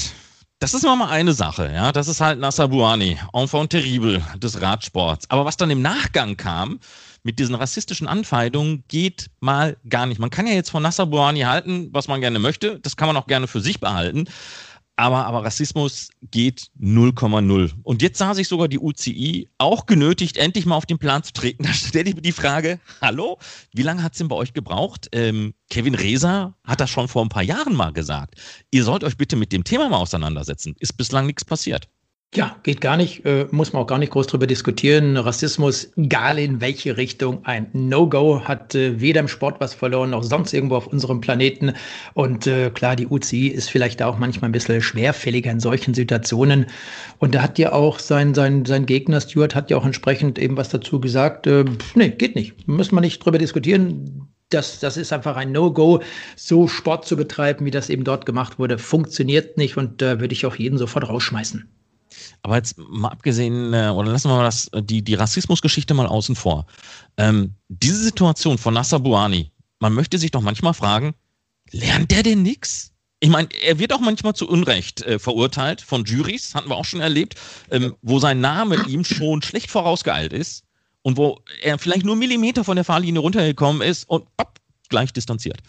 [0.62, 1.91] das ist mal eine Sache, ja.
[1.91, 5.28] Das ist halt Nasser Buani, enfant terrible des Radsports.
[5.32, 6.80] Aber was dann im Nachgang kam,
[7.24, 10.19] mit diesen rassistischen Anfeindungen, geht mal gar nicht.
[10.19, 12.80] Man kann ja jetzt von Nasser Buani halten, was man gerne möchte.
[12.80, 14.26] Das kann man auch gerne für sich behalten.
[14.96, 17.72] Aber, aber Rassismus geht 0,0.
[17.84, 21.34] Und jetzt sah sich sogar die UCI auch genötigt, endlich mal auf den Plan zu
[21.34, 21.64] treten.
[21.72, 23.40] Da stellt ich mir die Frage, hallo,
[23.74, 25.08] wie lange hat es denn bei euch gebraucht?
[25.12, 28.36] Ähm, Kevin Reser hat das schon vor ein paar Jahren mal gesagt.
[28.72, 30.76] Ihr sollt euch bitte mit dem Thema mal auseinandersetzen.
[30.80, 31.88] Ist bislang nichts passiert.
[32.34, 35.17] Ja, geht gar nicht, äh, muss man auch gar nicht groß drüber diskutieren.
[35.17, 40.24] Rassismus, egal in welche Richtung, ein No-Go, hat äh, weder im Sport was verloren, noch
[40.24, 41.74] sonst irgendwo auf unserem Planeten.
[42.13, 45.94] Und äh, klar, die UCI ist vielleicht da auch manchmal ein bisschen schwerfälliger in solchen
[45.94, 46.67] Situationen.
[47.20, 50.56] Und da hat ja auch sein, sein, sein Gegner, Stuart, hat ja auch entsprechend eben
[50.56, 51.48] was dazu gesagt.
[51.48, 51.65] Äh,
[51.96, 52.65] nee, geht nicht.
[52.65, 56.02] Müssen wir nicht drüber diskutieren das, das ist einfach ein No-Go,
[56.36, 60.20] so Sport zu betreiben, wie das eben dort gemacht wurde, funktioniert nicht und da äh,
[60.20, 61.70] würde ich auch jeden sofort rausschmeißen.
[62.42, 66.36] Aber jetzt mal abgesehen, äh, oder lassen wir mal das, die, die Rassismusgeschichte mal außen
[66.36, 66.66] vor.
[67.18, 71.14] Ähm, diese Situation von Nasser Buani, man möchte sich doch manchmal fragen,
[71.72, 72.92] lernt der denn nichts?
[73.20, 76.86] Ich meine, er wird auch manchmal zu Unrecht äh, verurteilt von Juries, hatten wir auch
[76.86, 77.36] schon erlebt,
[77.70, 80.64] ähm, wo sein Name ihm schon schlecht vorausgeeilt ist
[81.04, 85.60] und wo er vielleicht nur Millimeter von der Fahrlinie runtergekommen ist und ab, gleich distanziert.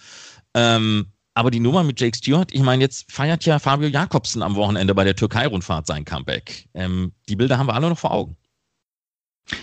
[0.55, 4.55] Ähm, aber die Nummer mit Jake Stewart, ich meine, jetzt feiert ja Fabio Jakobsen am
[4.55, 6.69] Wochenende bei der Türkei-Rundfahrt sein Comeback.
[6.75, 8.37] Ähm, die Bilder haben wir alle noch vor Augen.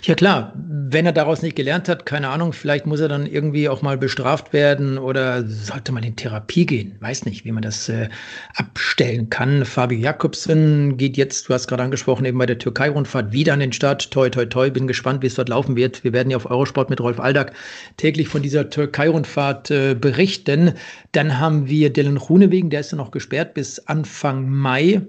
[0.04, 3.70] Ja klar, wenn er daraus nicht gelernt hat, keine Ahnung, vielleicht muss er dann irgendwie
[3.70, 6.96] auch mal bestraft werden oder sollte man in Therapie gehen.
[7.00, 8.10] Weiß nicht, wie man das äh,
[8.56, 9.66] abstellen kann.
[9.66, 13.74] Fabio Jakobsen geht jetzt, du hast gerade angesprochen, eben bei der Türkei-Rundfahrt wieder an den
[13.74, 14.12] Start.
[14.12, 16.04] Toi, toi, toi, bin gespannt, wie es dort laufen wird.
[16.04, 17.54] Wir werden ja auf Eurosport mit Rolf Aldag
[17.98, 20.74] täglich von dieser Türkei-Rundfahrt äh, berichten.
[21.14, 25.02] Dann haben wir Dylan Runewegen, der ist ja noch gesperrt bis Anfang Mai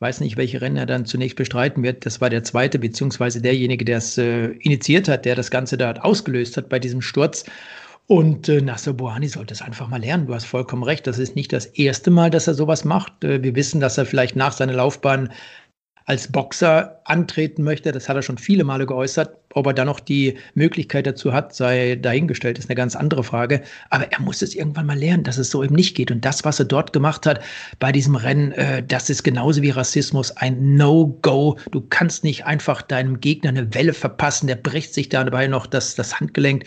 [0.00, 2.04] weiß nicht, welche Rennen er dann zunächst bestreiten wird.
[2.04, 5.92] Das war der zweite, beziehungsweise derjenige, der es äh, initiiert hat, der das Ganze da
[5.92, 7.44] ausgelöst hat bei diesem Sturz.
[8.06, 10.26] Und äh, Nasser Bohani sollte es einfach mal lernen.
[10.26, 11.06] Du hast vollkommen recht.
[11.06, 13.24] Das ist nicht das erste Mal, dass er sowas macht.
[13.24, 15.32] Äh, wir wissen, dass er vielleicht nach seiner Laufbahn
[16.06, 17.90] als Boxer antreten möchte.
[17.90, 19.36] Das hat er schon viele Male geäußert.
[19.54, 23.62] Ob er da noch die Möglichkeit dazu hat, sei dahingestellt, ist eine ganz andere Frage.
[23.90, 26.12] Aber er muss es irgendwann mal lernen, dass es so eben nicht geht.
[26.12, 27.42] Und das, was er dort gemacht hat
[27.80, 31.58] bei diesem Rennen, äh, das ist genauso wie Rassismus ein No-Go.
[31.72, 34.46] Du kannst nicht einfach deinem Gegner eine Welle verpassen.
[34.46, 36.66] Der bricht sich dabei noch das, das Handgelenk.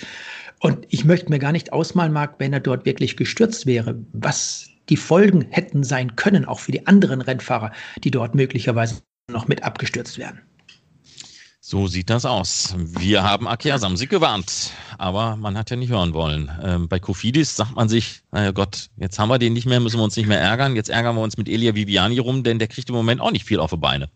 [0.60, 4.68] Und ich möchte mir gar nicht ausmalen, Marc, wenn er dort wirklich gestürzt wäre, was
[4.90, 7.72] die Folgen hätten sein können, auch für die anderen Rennfahrer,
[8.04, 8.96] die dort möglicherweise
[9.30, 10.42] noch mit abgestürzt werden.
[11.62, 12.74] So sieht das aus.
[12.78, 16.50] Wir haben Akia Samsik gewarnt, aber man hat ja nicht hören wollen.
[16.64, 20.00] Ähm, bei Kofidis sagt man sich, naja Gott, jetzt haben wir den nicht mehr, müssen
[20.00, 20.76] wir uns nicht mehr ärgern.
[20.76, 23.46] Jetzt ärgern wir uns mit Elia Viviani rum, denn der kriegt im Moment auch nicht
[23.46, 24.10] viel auf die Beine.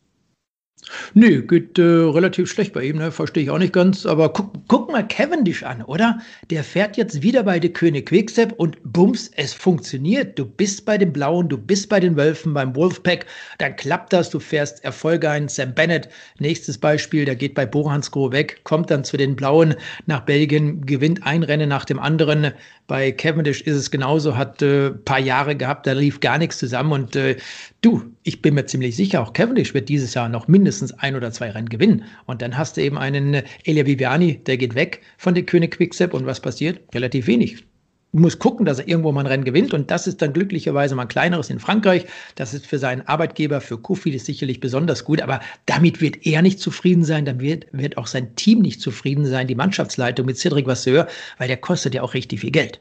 [1.14, 3.12] Nö, geht äh, relativ schlecht bei ihm, ne?
[3.12, 4.06] verstehe ich auch nicht ganz.
[4.06, 6.20] Aber guck, guck mal Cavendish an, oder?
[6.50, 10.38] Der fährt jetzt wieder bei der König Quickstep und bums, es funktioniert.
[10.38, 13.26] Du bist bei den Blauen, du bist bei den Wölfen, beim Wolfpack,
[13.60, 15.48] dann klappt das, du fährst Erfolge ein.
[15.48, 20.22] Sam Bennett, nächstes Beispiel, der geht bei Boransgrohe weg, kommt dann zu den Blauen nach
[20.22, 22.52] Belgien, gewinnt ein Rennen nach dem anderen.
[22.88, 26.58] Bei Cavendish ist es genauso, hat ein äh, paar Jahre gehabt, da lief gar nichts
[26.58, 27.38] zusammen und äh,
[27.84, 31.34] Du, ich bin mir ziemlich sicher, auch Cavendish wird dieses Jahr noch mindestens ein oder
[31.34, 32.06] zwei Rennen gewinnen.
[32.26, 35.72] Und dann hast du eben einen äh, Elia Viviani, der geht weg von der König
[35.72, 36.80] Quickstep und was passiert?
[36.96, 37.66] Relativ wenig.
[38.14, 40.94] Du musst gucken, dass er irgendwo mal ein Rennen gewinnt und das ist dann glücklicherweise
[40.94, 42.06] mal ein kleineres in Frankreich.
[42.36, 46.60] Das ist für seinen Arbeitgeber, für Kofi sicherlich besonders gut, aber damit wird er nicht
[46.60, 50.68] zufrieden sein, dann wird, wird auch sein Team nicht zufrieden sein, die Mannschaftsleitung mit Cedric
[50.68, 51.08] Vasseur,
[51.40, 52.80] weil der kostet ja auch richtig viel Geld.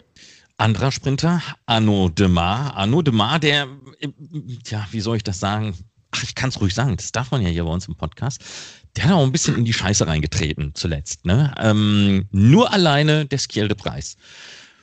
[0.58, 2.76] Anderer Sprinter, Arno Demar.
[2.76, 3.68] Arno Demar, der,
[4.66, 5.74] ja, wie soll ich das sagen?
[6.10, 8.44] Ach, ich kann es ruhig sagen, das darf man ja hier bei uns im Podcast.
[8.96, 11.24] Der hat auch ein bisschen in die Scheiße reingetreten zuletzt.
[11.24, 11.54] Ne?
[11.58, 14.18] Ähm, nur alleine der Skielde Preis.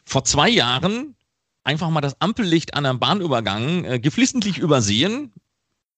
[0.10, 1.16] Vor zwei Jahren
[1.64, 5.32] einfach mal das Ampellicht an einem Bahnübergang äh, geflissentlich übersehen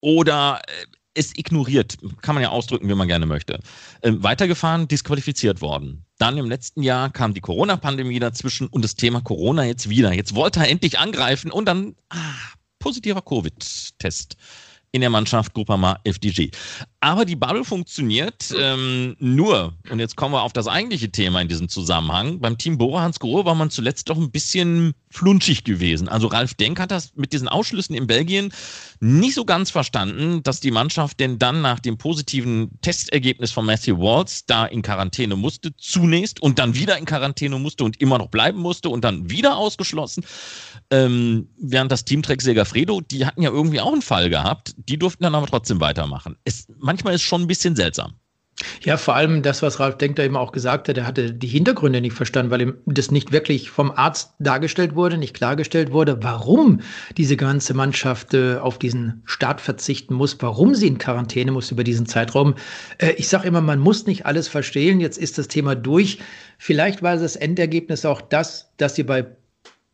[0.02, 3.60] oder äh, es ignoriert, kann man ja ausdrücken, wie man gerne möchte.
[4.02, 6.06] Ähm, weitergefahren, disqualifiziert worden.
[6.18, 10.12] Dann im letzten Jahr kam die Corona-Pandemie dazwischen und das Thema Corona jetzt wieder.
[10.12, 12.18] Jetzt wollte er endlich angreifen und dann ah,
[12.80, 14.36] positiver Covid-Test
[14.92, 16.52] in der Mannschaft Groupama FDG.
[17.02, 21.48] Aber die Bubble funktioniert ähm, nur, und jetzt kommen wir auf das eigentliche Thema in
[21.48, 22.40] diesem Zusammenhang.
[22.40, 26.08] Beim Team Bora Hans Grohe war man zuletzt doch ein bisschen flunschig gewesen.
[26.08, 28.54] Also Ralf Denk hat das mit diesen Ausschlüssen in Belgien
[29.00, 33.98] nicht so ganz verstanden, dass die Mannschaft denn dann nach dem positiven Testergebnis von Matthew
[33.98, 38.28] Walls da in Quarantäne musste, zunächst und dann wieder in Quarantäne musste und immer noch
[38.28, 40.24] bleiben musste und dann wieder ausgeschlossen.
[40.92, 44.98] Ähm, während das Team Trek Segafredo, die hatten ja irgendwie auch einen Fall gehabt die
[44.98, 46.38] durften dann aber trotzdem weitermachen.
[46.44, 48.16] Es, manchmal ist schon ein bisschen seltsam.
[48.84, 51.48] Ja, vor allem das, was Ralf Denk da eben auch gesagt hat, er hatte die
[51.48, 56.22] Hintergründe nicht verstanden, weil ihm das nicht wirklich vom Arzt dargestellt wurde, nicht klargestellt wurde,
[56.22, 56.82] warum
[57.18, 61.84] diese ganze Mannschaft äh, auf diesen Start verzichten muss, warum sie in Quarantäne muss über
[61.84, 62.54] diesen Zeitraum.
[63.00, 66.20] Äh, ich sage immer, man muss nicht alles verstehen, jetzt ist das Thema durch.
[66.60, 69.26] Vielleicht war das Endergebnis auch das, dass sie bei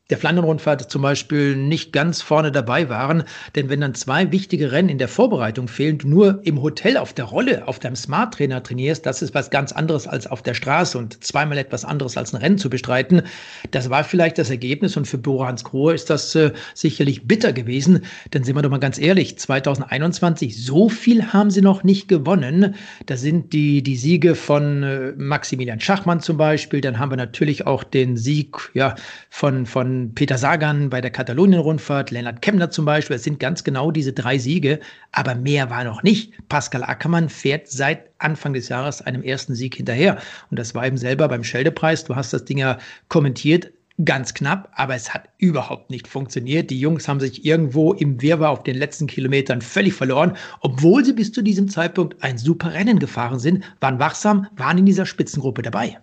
[0.10, 3.24] der Flandern-Rundfahrt zum Beispiel nicht ganz vorne dabei waren.
[3.56, 7.26] Denn wenn dann zwei wichtige Rennen in der Vorbereitung fehlen, nur im Hotel auf der
[7.26, 11.24] Rolle, auf deinem Smart-Trainer trainierst, das ist was ganz anderes als auf der Straße und
[11.24, 13.24] zweimal etwas anderes als ein Rennen zu bestreiten.
[13.72, 17.52] Das war vielleicht das Ergebnis und für Bora Hans Grohe ist das äh, sicherlich bitter
[17.52, 18.06] gewesen.
[18.34, 22.76] Denn sind wir doch mal ganz ehrlich, 2021, so viel haben sie noch nicht gewonnen.
[23.06, 27.67] Da sind die, die Siege von äh, Maximilian Schachmann zum Beispiel, dann haben wir natürlich
[27.67, 28.96] auch den Sieg ja,
[29.30, 33.16] von, von Peter Sagan bei der Katalonien-Rundfahrt, Lennart Kemner zum Beispiel.
[33.16, 34.80] Es sind ganz genau diese drei Siege,
[35.12, 36.34] aber mehr war noch nicht.
[36.50, 40.18] Pascal Ackermann fährt seit Anfang des Jahres einem ersten Sieg hinterher.
[40.50, 42.04] Und das war eben selber beim Scheldepreis.
[42.04, 42.78] Du hast das Ding ja
[43.10, 43.72] kommentiert.
[44.06, 46.70] Ganz knapp, aber es hat überhaupt nicht funktioniert.
[46.70, 51.14] Die Jungs haben sich irgendwo im Wirrwarr auf den letzten Kilometern völlig verloren, obwohl sie
[51.14, 55.64] bis zu diesem Zeitpunkt ein super Rennen gefahren sind, waren wachsam, waren in dieser Spitzengruppe
[55.64, 55.98] dabei.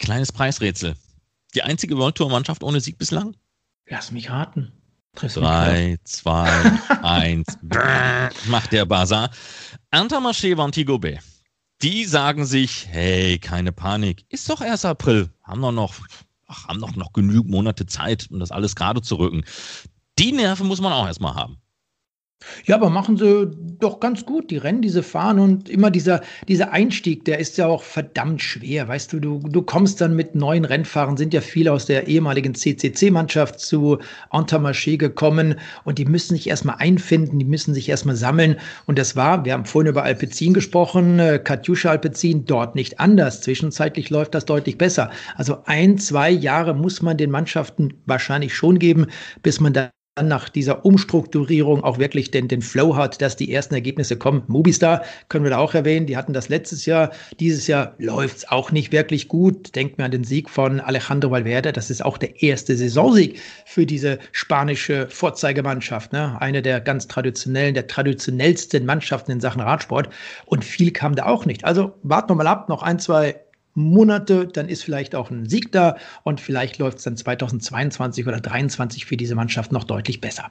[0.00, 0.96] Kleines Preisrätsel.
[1.56, 3.34] Die einzige World Tour Mannschaft ohne Sieg bislang?
[3.86, 4.72] Lass mich raten.
[5.14, 7.46] 3, 2, 1,
[8.48, 9.30] macht der Bazar.
[9.90, 11.18] Intermarché und Tigobé.
[11.80, 15.94] Die sagen sich, hey, keine Panik, ist doch erst April, haben doch noch,
[16.46, 19.42] ach, haben doch noch genügend Monate Zeit, um das alles gerade zu rücken.
[20.18, 21.56] Die Nerven muss man auch erstmal haben.
[22.64, 24.50] Ja, aber machen sie doch ganz gut.
[24.50, 28.42] Die Rennen, die sie fahren und immer dieser, dieser Einstieg, der ist ja auch verdammt
[28.42, 28.88] schwer.
[28.88, 32.54] Weißt du, du, du kommst dann mit neuen Rennfahrern, sind ja viele aus der ehemaligen
[32.54, 33.98] CCC-Mannschaft zu
[34.30, 38.56] Entermarché gekommen und die müssen sich erstmal einfinden, die müssen sich erstmal sammeln.
[38.86, 43.40] Und das war, wir haben vorhin über Alpecin gesprochen, äh, Katjuscha Alpecin, dort nicht anders.
[43.40, 45.10] Zwischenzeitlich läuft das deutlich besser.
[45.36, 49.06] Also ein, zwei Jahre muss man den Mannschaften wahrscheinlich schon geben,
[49.42, 49.90] bis man da
[50.22, 54.44] nach dieser Umstrukturierung auch wirklich den, den Flow hat, dass die ersten Ergebnisse kommen.
[54.46, 57.10] Mobistar können wir da auch erwähnen, die hatten das letztes Jahr.
[57.38, 59.74] Dieses Jahr läuft es auch nicht wirklich gut.
[59.74, 61.72] Denkt mir an den Sieg von Alejandro Valverde.
[61.72, 66.12] Das ist auch der erste Saisonsieg für diese spanische Vorzeigemannschaft.
[66.12, 66.40] Ne?
[66.40, 70.08] Eine der ganz traditionellen, der traditionellsten Mannschaften in Sachen Radsport.
[70.46, 71.64] Und viel kam da auch nicht.
[71.64, 73.36] Also warten wir mal ab, noch ein, zwei
[73.76, 78.42] Monate, dann ist vielleicht auch ein Sieg da und vielleicht läuft es dann 2022 oder
[78.42, 80.50] 2023 für diese Mannschaft noch deutlich besser.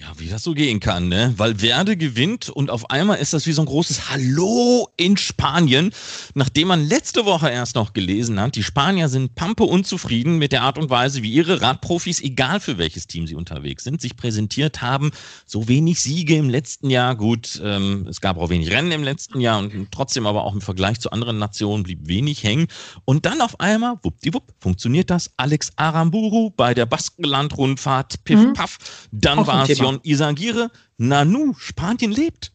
[0.00, 1.34] Ja, wie das so gehen kann, ne?
[1.38, 5.90] Weil Werde gewinnt und auf einmal ist das wie so ein großes Hallo in Spanien,
[6.34, 10.62] nachdem man letzte Woche erst noch gelesen hat, die Spanier sind pampe unzufrieden mit der
[10.62, 14.82] Art und Weise, wie ihre Radprofis, egal für welches Team sie unterwegs sind, sich präsentiert
[14.82, 15.10] haben.
[15.46, 19.40] So wenig Siege im letzten Jahr, gut, ähm, es gab auch wenig Rennen im letzten
[19.40, 22.68] Jahr und trotzdem aber auch im Vergleich zu anderen Nationen blieb wenig hängen.
[23.04, 25.32] Und dann auf einmal, wuppdiwupp, funktioniert das.
[25.38, 28.52] Alex Aramburu bei der Baskenland-Rundfahrt, piff, mhm.
[28.52, 28.78] paff,
[29.10, 32.52] dann war es Leon Isagire, Nanu, Spanien lebt.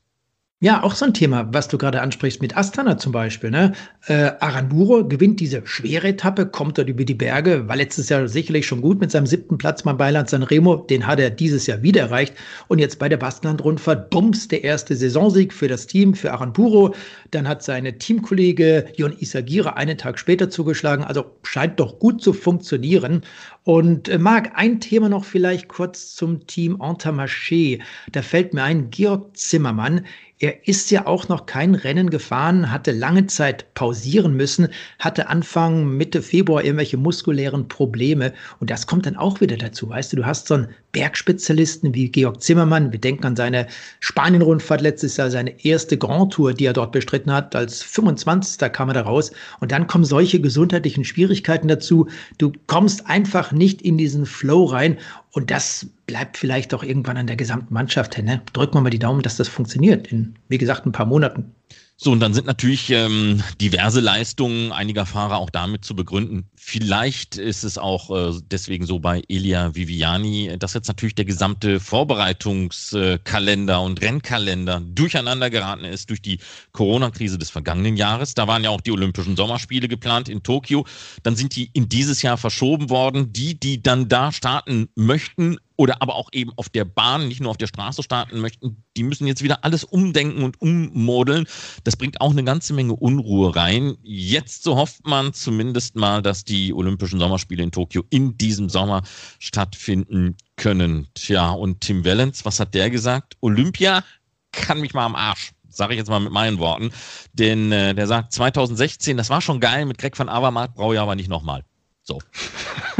[0.63, 3.51] Ja, auch so ein Thema, was du gerade ansprichst mit Astana zum Beispiel.
[3.51, 3.73] Ne?
[4.05, 8.65] Äh, Aranduro gewinnt diese schwere Etappe, kommt dort über die Berge, war letztes Jahr sicherlich
[8.65, 10.77] schon gut mit seinem siebten Platz beim Beiland Sanremo.
[10.77, 12.33] Den hat er dieses Jahr wieder erreicht.
[12.69, 16.95] Und jetzt bei der Baskenland-Rundfahrt, bums, der erste Saisonsieg für das Team, für Aranduro.
[17.31, 21.03] Dann hat seine Teamkollege Jon Isagire einen Tag später zugeschlagen.
[21.03, 23.23] Also scheint doch gut zu funktionieren.
[23.63, 27.81] Und äh, Marc, ein Thema noch vielleicht kurz zum Team Entermarché.
[28.11, 30.05] Da fällt mir ein, Georg Zimmermann,
[30.43, 34.67] er ist ja auch noch kein Rennen gefahren, hatte lange Zeit pausieren müssen,
[34.99, 38.33] hatte Anfang Mitte Februar irgendwelche muskulären Probleme.
[38.59, 39.87] Und das kommt dann auch wieder dazu.
[39.87, 42.91] Weißt du, du hast so einen Bergspezialisten wie Georg Zimmermann.
[42.91, 43.67] Wir denken an seine
[44.01, 47.55] Spanien-Rundfahrt letztes Jahr, seine erste Grand Tour, die er dort bestritten hat.
[47.55, 48.69] Als 25.
[48.73, 49.31] kam er da raus.
[49.61, 52.09] Und dann kommen solche gesundheitlichen Schwierigkeiten dazu.
[52.37, 54.97] Du kommst einfach nicht in diesen Flow rein.
[55.31, 58.41] Und das bleibt vielleicht auch irgendwann an der gesamten Mannschaft hängen.
[58.53, 61.53] Drücken wir mal die Daumen, dass das funktioniert in, wie gesagt, ein paar Monaten.
[61.95, 66.49] So, und dann sind natürlich ähm, diverse Leistungen einiger Fahrer auch damit zu begründen.
[66.55, 71.79] Vielleicht ist es auch äh, deswegen so bei Elia Viviani, dass jetzt natürlich der gesamte
[71.79, 76.39] Vorbereitungskalender und Rennkalender durcheinander geraten ist durch die
[76.71, 78.33] Corona-Krise des vergangenen Jahres.
[78.33, 80.87] Da waren ja auch die Olympischen Sommerspiele geplant in Tokio.
[81.21, 83.33] Dann sind die in dieses Jahr verschoben worden.
[83.33, 87.51] Die, die dann da starten möchten, oder aber auch eben auf der Bahn, nicht nur
[87.51, 91.45] auf der Straße starten möchten, die müssen jetzt wieder alles umdenken und ummodeln.
[91.83, 93.95] Das bringt auch eine ganze Menge Unruhe rein.
[94.03, 99.03] Jetzt so hofft man zumindest mal, dass die Olympischen Sommerspiele in Tokio in diesem Sommer
[99.39, 101.07] stattfinden können.
[101.15, 103.35] Tja, und Tim Wellens, was hat der gesagt?
[103.41, 104.03] Olympia
[104.51, 106.91] kann mich mal am Arsch sage ich jetzt mal mit meinen Worten.
[107.33, 110.99] Denn äh, der sagt, 2016, das war schon geil mit Greg van Avermaet, brauche ich
[110.99, 111.63] aber nicht nochmal.
[112.03, 112.19] So.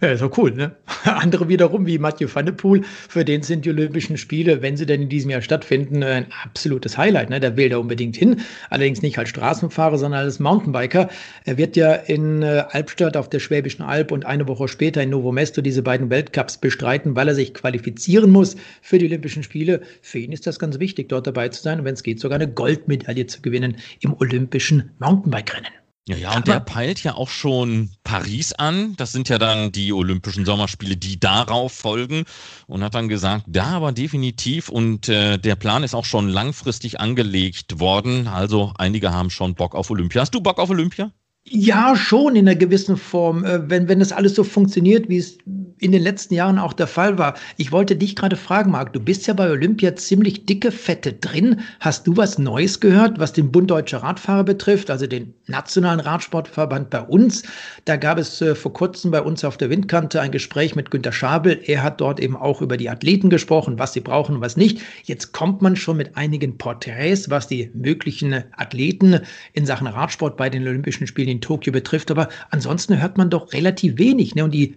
[0.00, 0.76] Ja, ist auch cool, ne?
[1.04, 4.84] Andere wiederum, wie Mathieu van der Poel, für den sind die Olympischen Spiele, wenn sie
[4.84, 7.30] denn in diesem Jahr stattfinden, ein absolutes Highlight.
[7.30, 7.40] Ne?
[7.40, 8.40] Der will da unbedingt hin.
[8.68, 11.08] Allerdings nicht als Straßenfahrer, sondern als Mountainbiker.
[11.44, 15.10] Er wird ja in äh, Albstadt auf der Schwäbischen Alb und eine Woche später in
[15.10, 19.80] Novo Mesto diese beiden Weltcups bestreiten, weil er sich qualifizieren muss für die Olympischen Spiele.
[20.02, 22.36] Für ihn ist das ganz wichtig, dort dabei zu sein und wenn es geht, sogar
[22.36, 25.85] eine Goldmedaille zu gewinnen im Olympischen Mountainbike-Rennen.
[26.08, 28.94] Ja, ja, und der peilt ja auch schon Paris an.
[28.96, 32.24] Das sind ja dann die Olympischen Sommerspiele, die darauf folgen.
[32.68, 34.68] Und hat dann gesagt, da aber definitiv.
[34.68, 38.28] Und äh, der Plan ist auch schon langfristig angelegt worden.
[38.28, 40.20] Also einige haben schon Bock auf Olympia.
[40.20, 41.10] Hast du Bock auf Olympia?
[41.48, 45.38] Ja, schon in einer gewissen Form, äh, wenn, wenn das alles so funktioniert, wie es
[45.78, 47.34] in den letzten Jahren auch der Fall war.
[47.56, 51.60] Ich wollte dich gerade fragen, Marc, du bist ja bei Olympia ziemlich dicke Fette drin.
[51.80, 56.90] Hast du was Neues gehört, was den Bund Deutscher Radfahrer betrifft, also den nationalen Radsportverband
[56.90, 57.42] bei uns?
[57.84, 61.12] Da gab es äh, vor kurzem bei uns auf der Windkante ein Gespräch mit Günter
[61.12, 61.60] Schabel.
[61.66, 64.80] Er hat dort eben auch über die Athleten gesprochen, was sie brauchen und was nicht.
[65.04, 69.20] Jetzt kommt man schon mit einigen Porträts, was die möglichen Athleten
[69.52, 72.10] in Sachen Radsport bei den Olympischen Spielen in Tokio betrifft.
[72.10, 74.34] Aber ansonsten hört man doch relativ wenig.
[74.34, 74.44] Ne?
[74.44, 74.76] Und die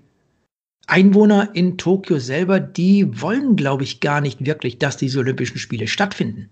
[0.87, 5.87] Einwohner in Tokio selber, die wollen, glaube ich, gar nicht wirklich, dass diese Olympischen Spiele
[5.87, 6.49] stattfinden.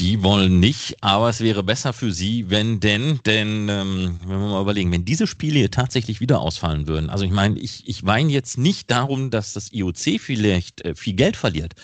[0.00, 4.48] Die wollen nicht, aber es wäre besser für sie, wenn denn, denn ähm, wenn wir
[4.48, 7.10] mal überlegen, wenn diese Spiele hier tatsächlich wieder ausfallen würden.
[7.10, 11.14] Also ich meine, ich, ich weine jetzt nicht darum, dass das IOC vielleicht äh, viel
[11.14, 11.74] Geld verliert.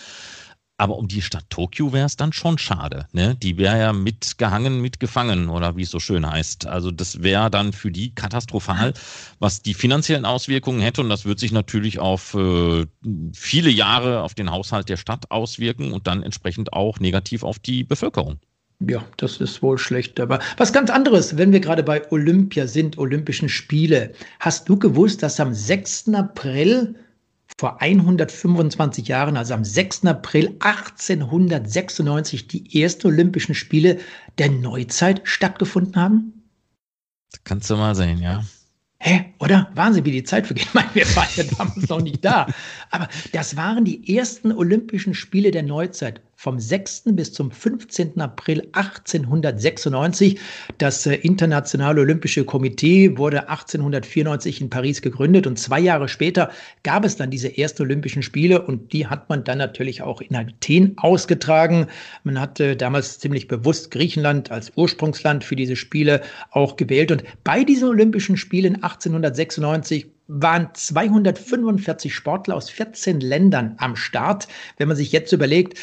[0.76, 3.06] Aber um die Stadt Tokio wäre es dann schon schade.
[3.12, 3.36] Ne?
[3.36, 6.66] Die wäre ja mitgehangen, mitgefangen oder wie es so schön heißt.
[6.66, 8.92] Also das wäre dann für die katastrophal,
[9.38, 11.00] was die finanziellen Auswirkungen hätte.
[11.00, 12.86] Und das wird sich natürlich auf äh,
[13.32, 17.84] viele Jahre auf den Haushalt der Stadt auswirken und dann entsprechend auch negativ auf die
[17.84, 18.40] Bevölkerung.
[18.80, 20.18] Ja, das ist wohl schlecht.
[20.18, 24.12] Aber was ganz anderes, wenn wir gerade bei Olympia sind, Olympischen Spiele.
[24.40, 26.08] Hast du gewusst, dass am 6.
[26.14, 26.96] April
[27.58, 30.06] vor 125 Jahren, also am 6.
[30.06, 34.00] April 1896, die ersten Olympischen Spiele
[34.38, 36.42] der Neuzeit stattgefunden haben?
[37.30, 38.44] Das kannst du mal sehen, ja.
[38.98, 39.70] Hä, oder?
[39.74, 40.66] Wahnsinn, wie die Zeit vergeht.
[40.68, 42.46] Ich meine, wir waren ja damals noch nicht da.
[42.90, 47.04] Aber das waren die ersten Olympischen Spiele der Neuzeit vom 6.
[47.12, 48.20] bis zum 15.
[48.20, 50.38] April 1896.
[50.76, 56.50] Das äh, Internationale Olympische Komitee wurde 1894 in Paris gegründet und zwei Jahre später
[56.82, 60.36] gab es dann diese ersten Olympischen Spiele und die hat man dann natürlich auch in
[60.36, 61.86] Athen ausgetragen.
[62.24, 67.64] Man hatte damals ziemlich bewusst Griechenland als Ursprungsland für diese Spiele auch gewählt und bei
[67.64, 74.48] diesen Olympischen Spielen 1896 waren 245 Sportler aus 14 Ländern am Start.
[74.76, 75.78] Wenn man sich jetzt überlegt,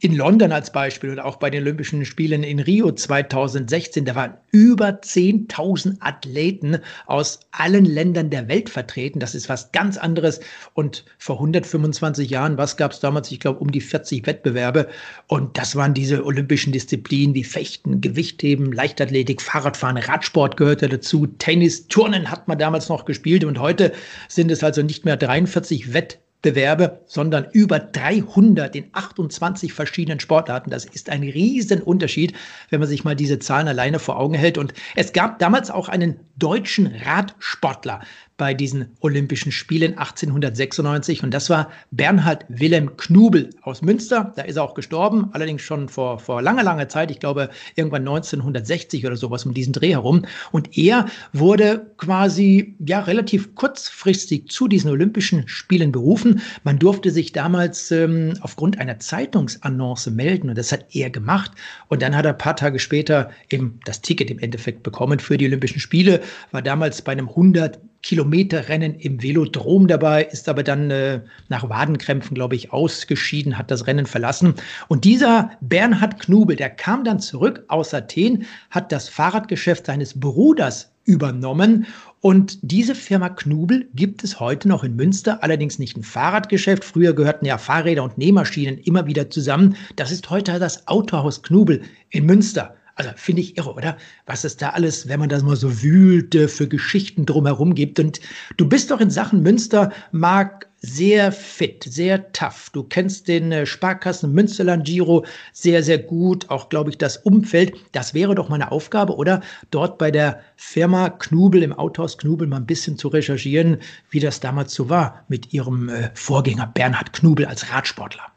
[0.00, 4.34] in London als Beispiel oder auch bei den Olympischen Spielen in Rio 2016, da waren
[4.50, 9.20] über 10.000 Athleten aus allen Ländern der Welt vertreten.
[9.20, 10.40] Das ist was ganz anderes.
[10.72, 13.30] Und vor 125 Jahren, was gab es damals?
[13.30, 14.88] Ich glaube, um die 40 Wettbewerbe.
[15.26, 21.26] Und das waren diese olympischen Disziplinen wie Fechten, Gewichtheben, Leichtathletik, Fahrradfahren, Radsport gehörte dazu.
[21.26, 23.44] Tennis, Turnen hat man damals noch gespielt.
[23.44, 23.92] Und heute
[24.28, 30.70] sind es also nicht mehr 43 Wettbewerbe Bewerbe, sondern über 300 in 28 verschiedenen Sportarten.
[30.70, 32.34] Das ist ein Riesenunterschied,
[32.70, 34.56] wenn man sich mal diese Zahlen alleine vor Augen hält.
[34.56, 38.00] Und es gab damals auch einen deutschen Radsportler,
[38.40, 41.22] bei diesen Olympischen Spielen 1896.
[41.22, 44.32] Und das war Bernhard Wilhelm Knubel aus Münster.
[44.34, 47.10] Da ist er auch gestorben, allerdings schon vor, vor langer, langer Zeit.
[47.10, 50.24] Ich glaube, irgendwann 1960 oder sowas um diesen Dreh herum.
[50.52, 56.40] Und er wurde quasi, ja, relativ kurzfristig zu diesen Olympischen Spielen berufen.
[56.64, 61.50] Man durfte sich damals ähm, aufgrund einer Zeitungsannonce melden und das hat er gemacht.
[61.88, 65.36] Und dann hat er ein paar Tage später eben das Ticket im Endeffekt bekommen für
[65.36, 66.22] die Olympischen Spiele,
[66.52, 72.34] war damals bei einem 100 Kilometerrennen im Velodrom dabei, ist aber dann äh, nach Wadenkrämpfen,
[72.34, 74.54] glaube ich, ausgeschieden, hat das Rennen verlassen.
[74.88, 80.90] Und dieser Bernhard Knubel, der kam dann zurück aus Athen, hat das Fahrradgeschäft seines Bruders
[81.04, 81.86] übernommen.
[82.20, 86.84] Und diese Firma Knubel gibt es heute noch in Münster, allerdings nicht ein Fahrradgeschäft.
[86.84, 89.76] Früher gehörten ja Fahrräder und Nähmaschinen immer wieder zusammen.
[89.96, 92.74] Das ist heute das Autohaus Knubel in Münster.
[93.00, 93.96] Also finde ich irre, oder?
[94.26, 97.98] Was es da alles, wenn man das mal so wühlt, für Geschichten drumherum gibt.
[97.98, 98.20] Und
[98.56, 102.70] du bist doch in Sachen Münster, Marc, sehr fit, sehr tough.
[102.72, 106.48] Du kennst den äh, Sparkassen Münsterland Giro sehr, sehr gut.
[106.48, 107.74] Auch, glaube ich, das Umfeld.
[107.92, 109.42] Das wäre doch meine Aufgabe, oder?
[109.70, 113.78] Dort bei der Firma Knubel, im Autohaus Knubel, mal ein bisschen zu recherchieren,
[114.10, 118.32] wie das damals so war mit ihrem äh, Vorgänger Bernhard Knubel als Radsportler.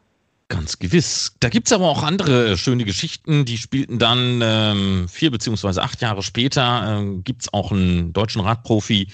[0.54, 1.32] Ganz gewiss.
[1.40, 6.00] Da gibt es aber auch andere schöne Geschichten, die spielten dann ähm, vier beziehungsweise acht
[6.00, 7.00] Jahre später.
[7.00, 9.08] Ähm, gibt es auch einen deutschen Radprofi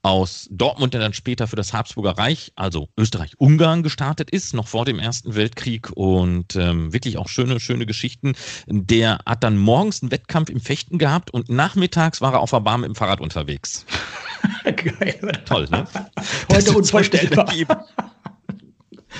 [0.00, 4.86] aus Dortmund, der dann später für das Habsburger Reich, also Österreich-Ungarn, gestartet ist, noch vor
[4.86, 8.32] dem Ersten Weltkrieg und ähm, wirklich auch schöne, schöne Geschichten.
[8.66, 12.60] Der hat dann morgens einen Wettkampf im Fechten gehabt und nachmittags war er auf der
[12.60, 13.84] Bahn mit dem Fahrrad unterwegs.
[14.64, 15.42] Geil.
[15.44, 15.86] Toll, ne?
[16.50, 17.52] Heute unvorstellbar.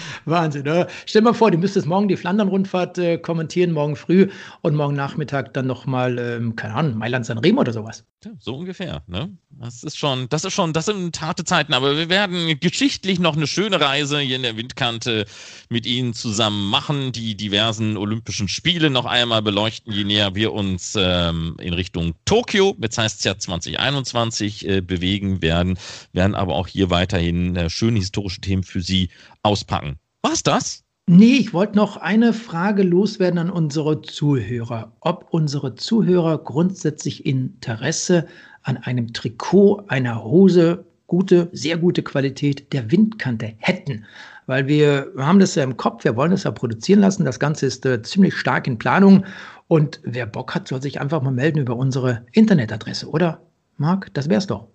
[0.25, 0.87] Wahnsinn, ne?
[1.07, 4.29] Stell mal vor, du müsstest morgen die Flandern-Rundfahrt äh, kommentieren, morgen früh
[4.63, 8.05] und morgen Nachmittag dann nochmal, ähm, keine Ahnung, Mailand-San Remo oder sowas.
[8.25, 9.37] Ja, so ungefähr, ne?
[9.59, 13.37] Das ist schon, das ist schon, das sind harte Zeiten, aber wir werden geschichtlich noch
[13.37, 15.25] eine schöne Reise hier in der Windkante
[15.71, 20.95] mit Ihnen zusammen machen, die diversen Olympischen Spiele noch einmal beleuchten, je näher wir uns
[20.99, 25.79] ähm, in Richtung Tokio, jetzt heißt es ja 2021, äh, bewegen werden,
[26.13, 29.09] werden aber auch hier weiterhin äh, schöne historische Themen für Sie
[29.47, 29.97] auspacken.
[30.23, 30.83] War's das?
[31.09, 34.93] Nee, ich wollte noch eine Frage loswerden an unsere Zuhörer.
[35.01, 38.27] Ob unsere Zuhörer grundsätzlich Interesse
[38.63, 44.05] an einem Trikot, einer Hose, gute, sehr gute Qualität der Windkante hätten.
[44.47, 47.25] Weil wir, haben das ja im Kopf, wir wollen das ja produzieren lassen.
[47.25, 49.25] Das Ganze ist äh, ziemlich stark in Planung.
[49.69, 53.41] Und wer Bock hat, soll sich einfach mal melden über unsere Internetadresse, oder?
[53.77, 54.67] Marc, das wär's doch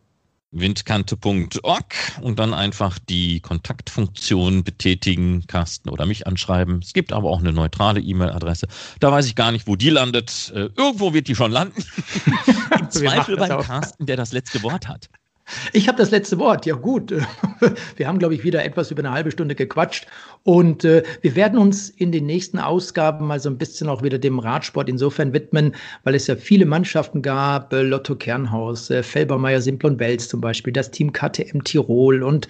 [0.51, 6.79] windkante.org und dann einfach die Kontaktfunktion betätigen, Carsten oder mich anschreiben.
[6.83, 8.67] Es gibt aber auch eine neutrale E-Mail-Adresse.
[8.99, 10.51] Da weiß ich gar nicht, wo die landet.
[10.53, 11.83] Äh, irgendwo wird die schon landen.
[12.79, 15.09] Im Zweifel beim Carsten, der das letzte Wort hat.
[15.73, 16.65] Ich habe das letzte Wort.
[16.65, 17.11] Ja gut,
[17.95, 20.07] wir haben, glaube ich, wieder etwas über eine halbe Stunde gequatscht
[20.43, 24.17] und äh, wir werden uns in den nächsten Ausgaben mal so ein bisschen auch wieder
[24.17, 29.61] dem Radsport insofern widmen, weil es ja viele Mannschaften gab, äh, Lotto Kernhaus, äh, Felbermeier,
[29.61, 32.47] Simplon Wels zum Beispiel, das Team KTM Tirol und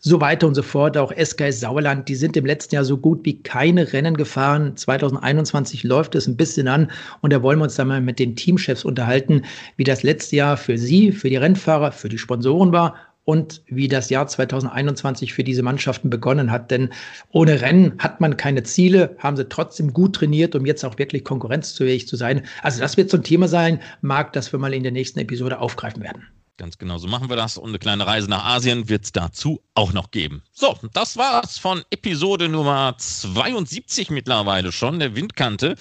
[0.00, 0.98] so weiter und so fort.
[0.98, 4.76] Auch SK Sauerland, die sind im letzten Jahr so gut wie keine Rennen gefahren.
[4.76, 6.90] 2021 läuft es ein bisschen an
[7.22, 9.42] und da wollen wir uns dann mal mit den Teamchefs unterhalten,
[9.76, 13.88] wie das letzte Jahr für sie, für die Rennfahrer, für die Sponsoren war und wie
[13.88, 16.70] das Jahr 2021 für diese Mannschaften begonnen hat.
[16.70, 16.90] Denn
[17.30, 21.24] ohne Rennen hat man keine Ziele, haben sie trotzdem gut trainiert, um jetzt auch wirklich
[21.24, 22.46] konkurrenzfähig zu sein.
[22.62, 25.58] Also das wird so ein Thema sein, mag, das wir mal in der nächsten Episode
[25.58, 26.26] aufgreifen werden.
[26.56, 27.56] Ganz genau, so machen wir das.
[27.56, 30.42] Und eine kleine Reise nach Asien wird es dazu auch noch geben.
[30.52, 35.76] So, das war's von Episode Nummer 72 mittlerweile schon, der Windkante,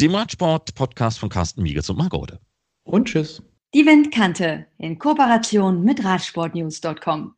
[0.00, 2.38] dem Radsport-Podcast von Carsten Miegels und Margode.
[2.84, 3.42] Und tschüss.
[3.74, 7.34] Die Windkante in Kooperation mit Radsportnews.com.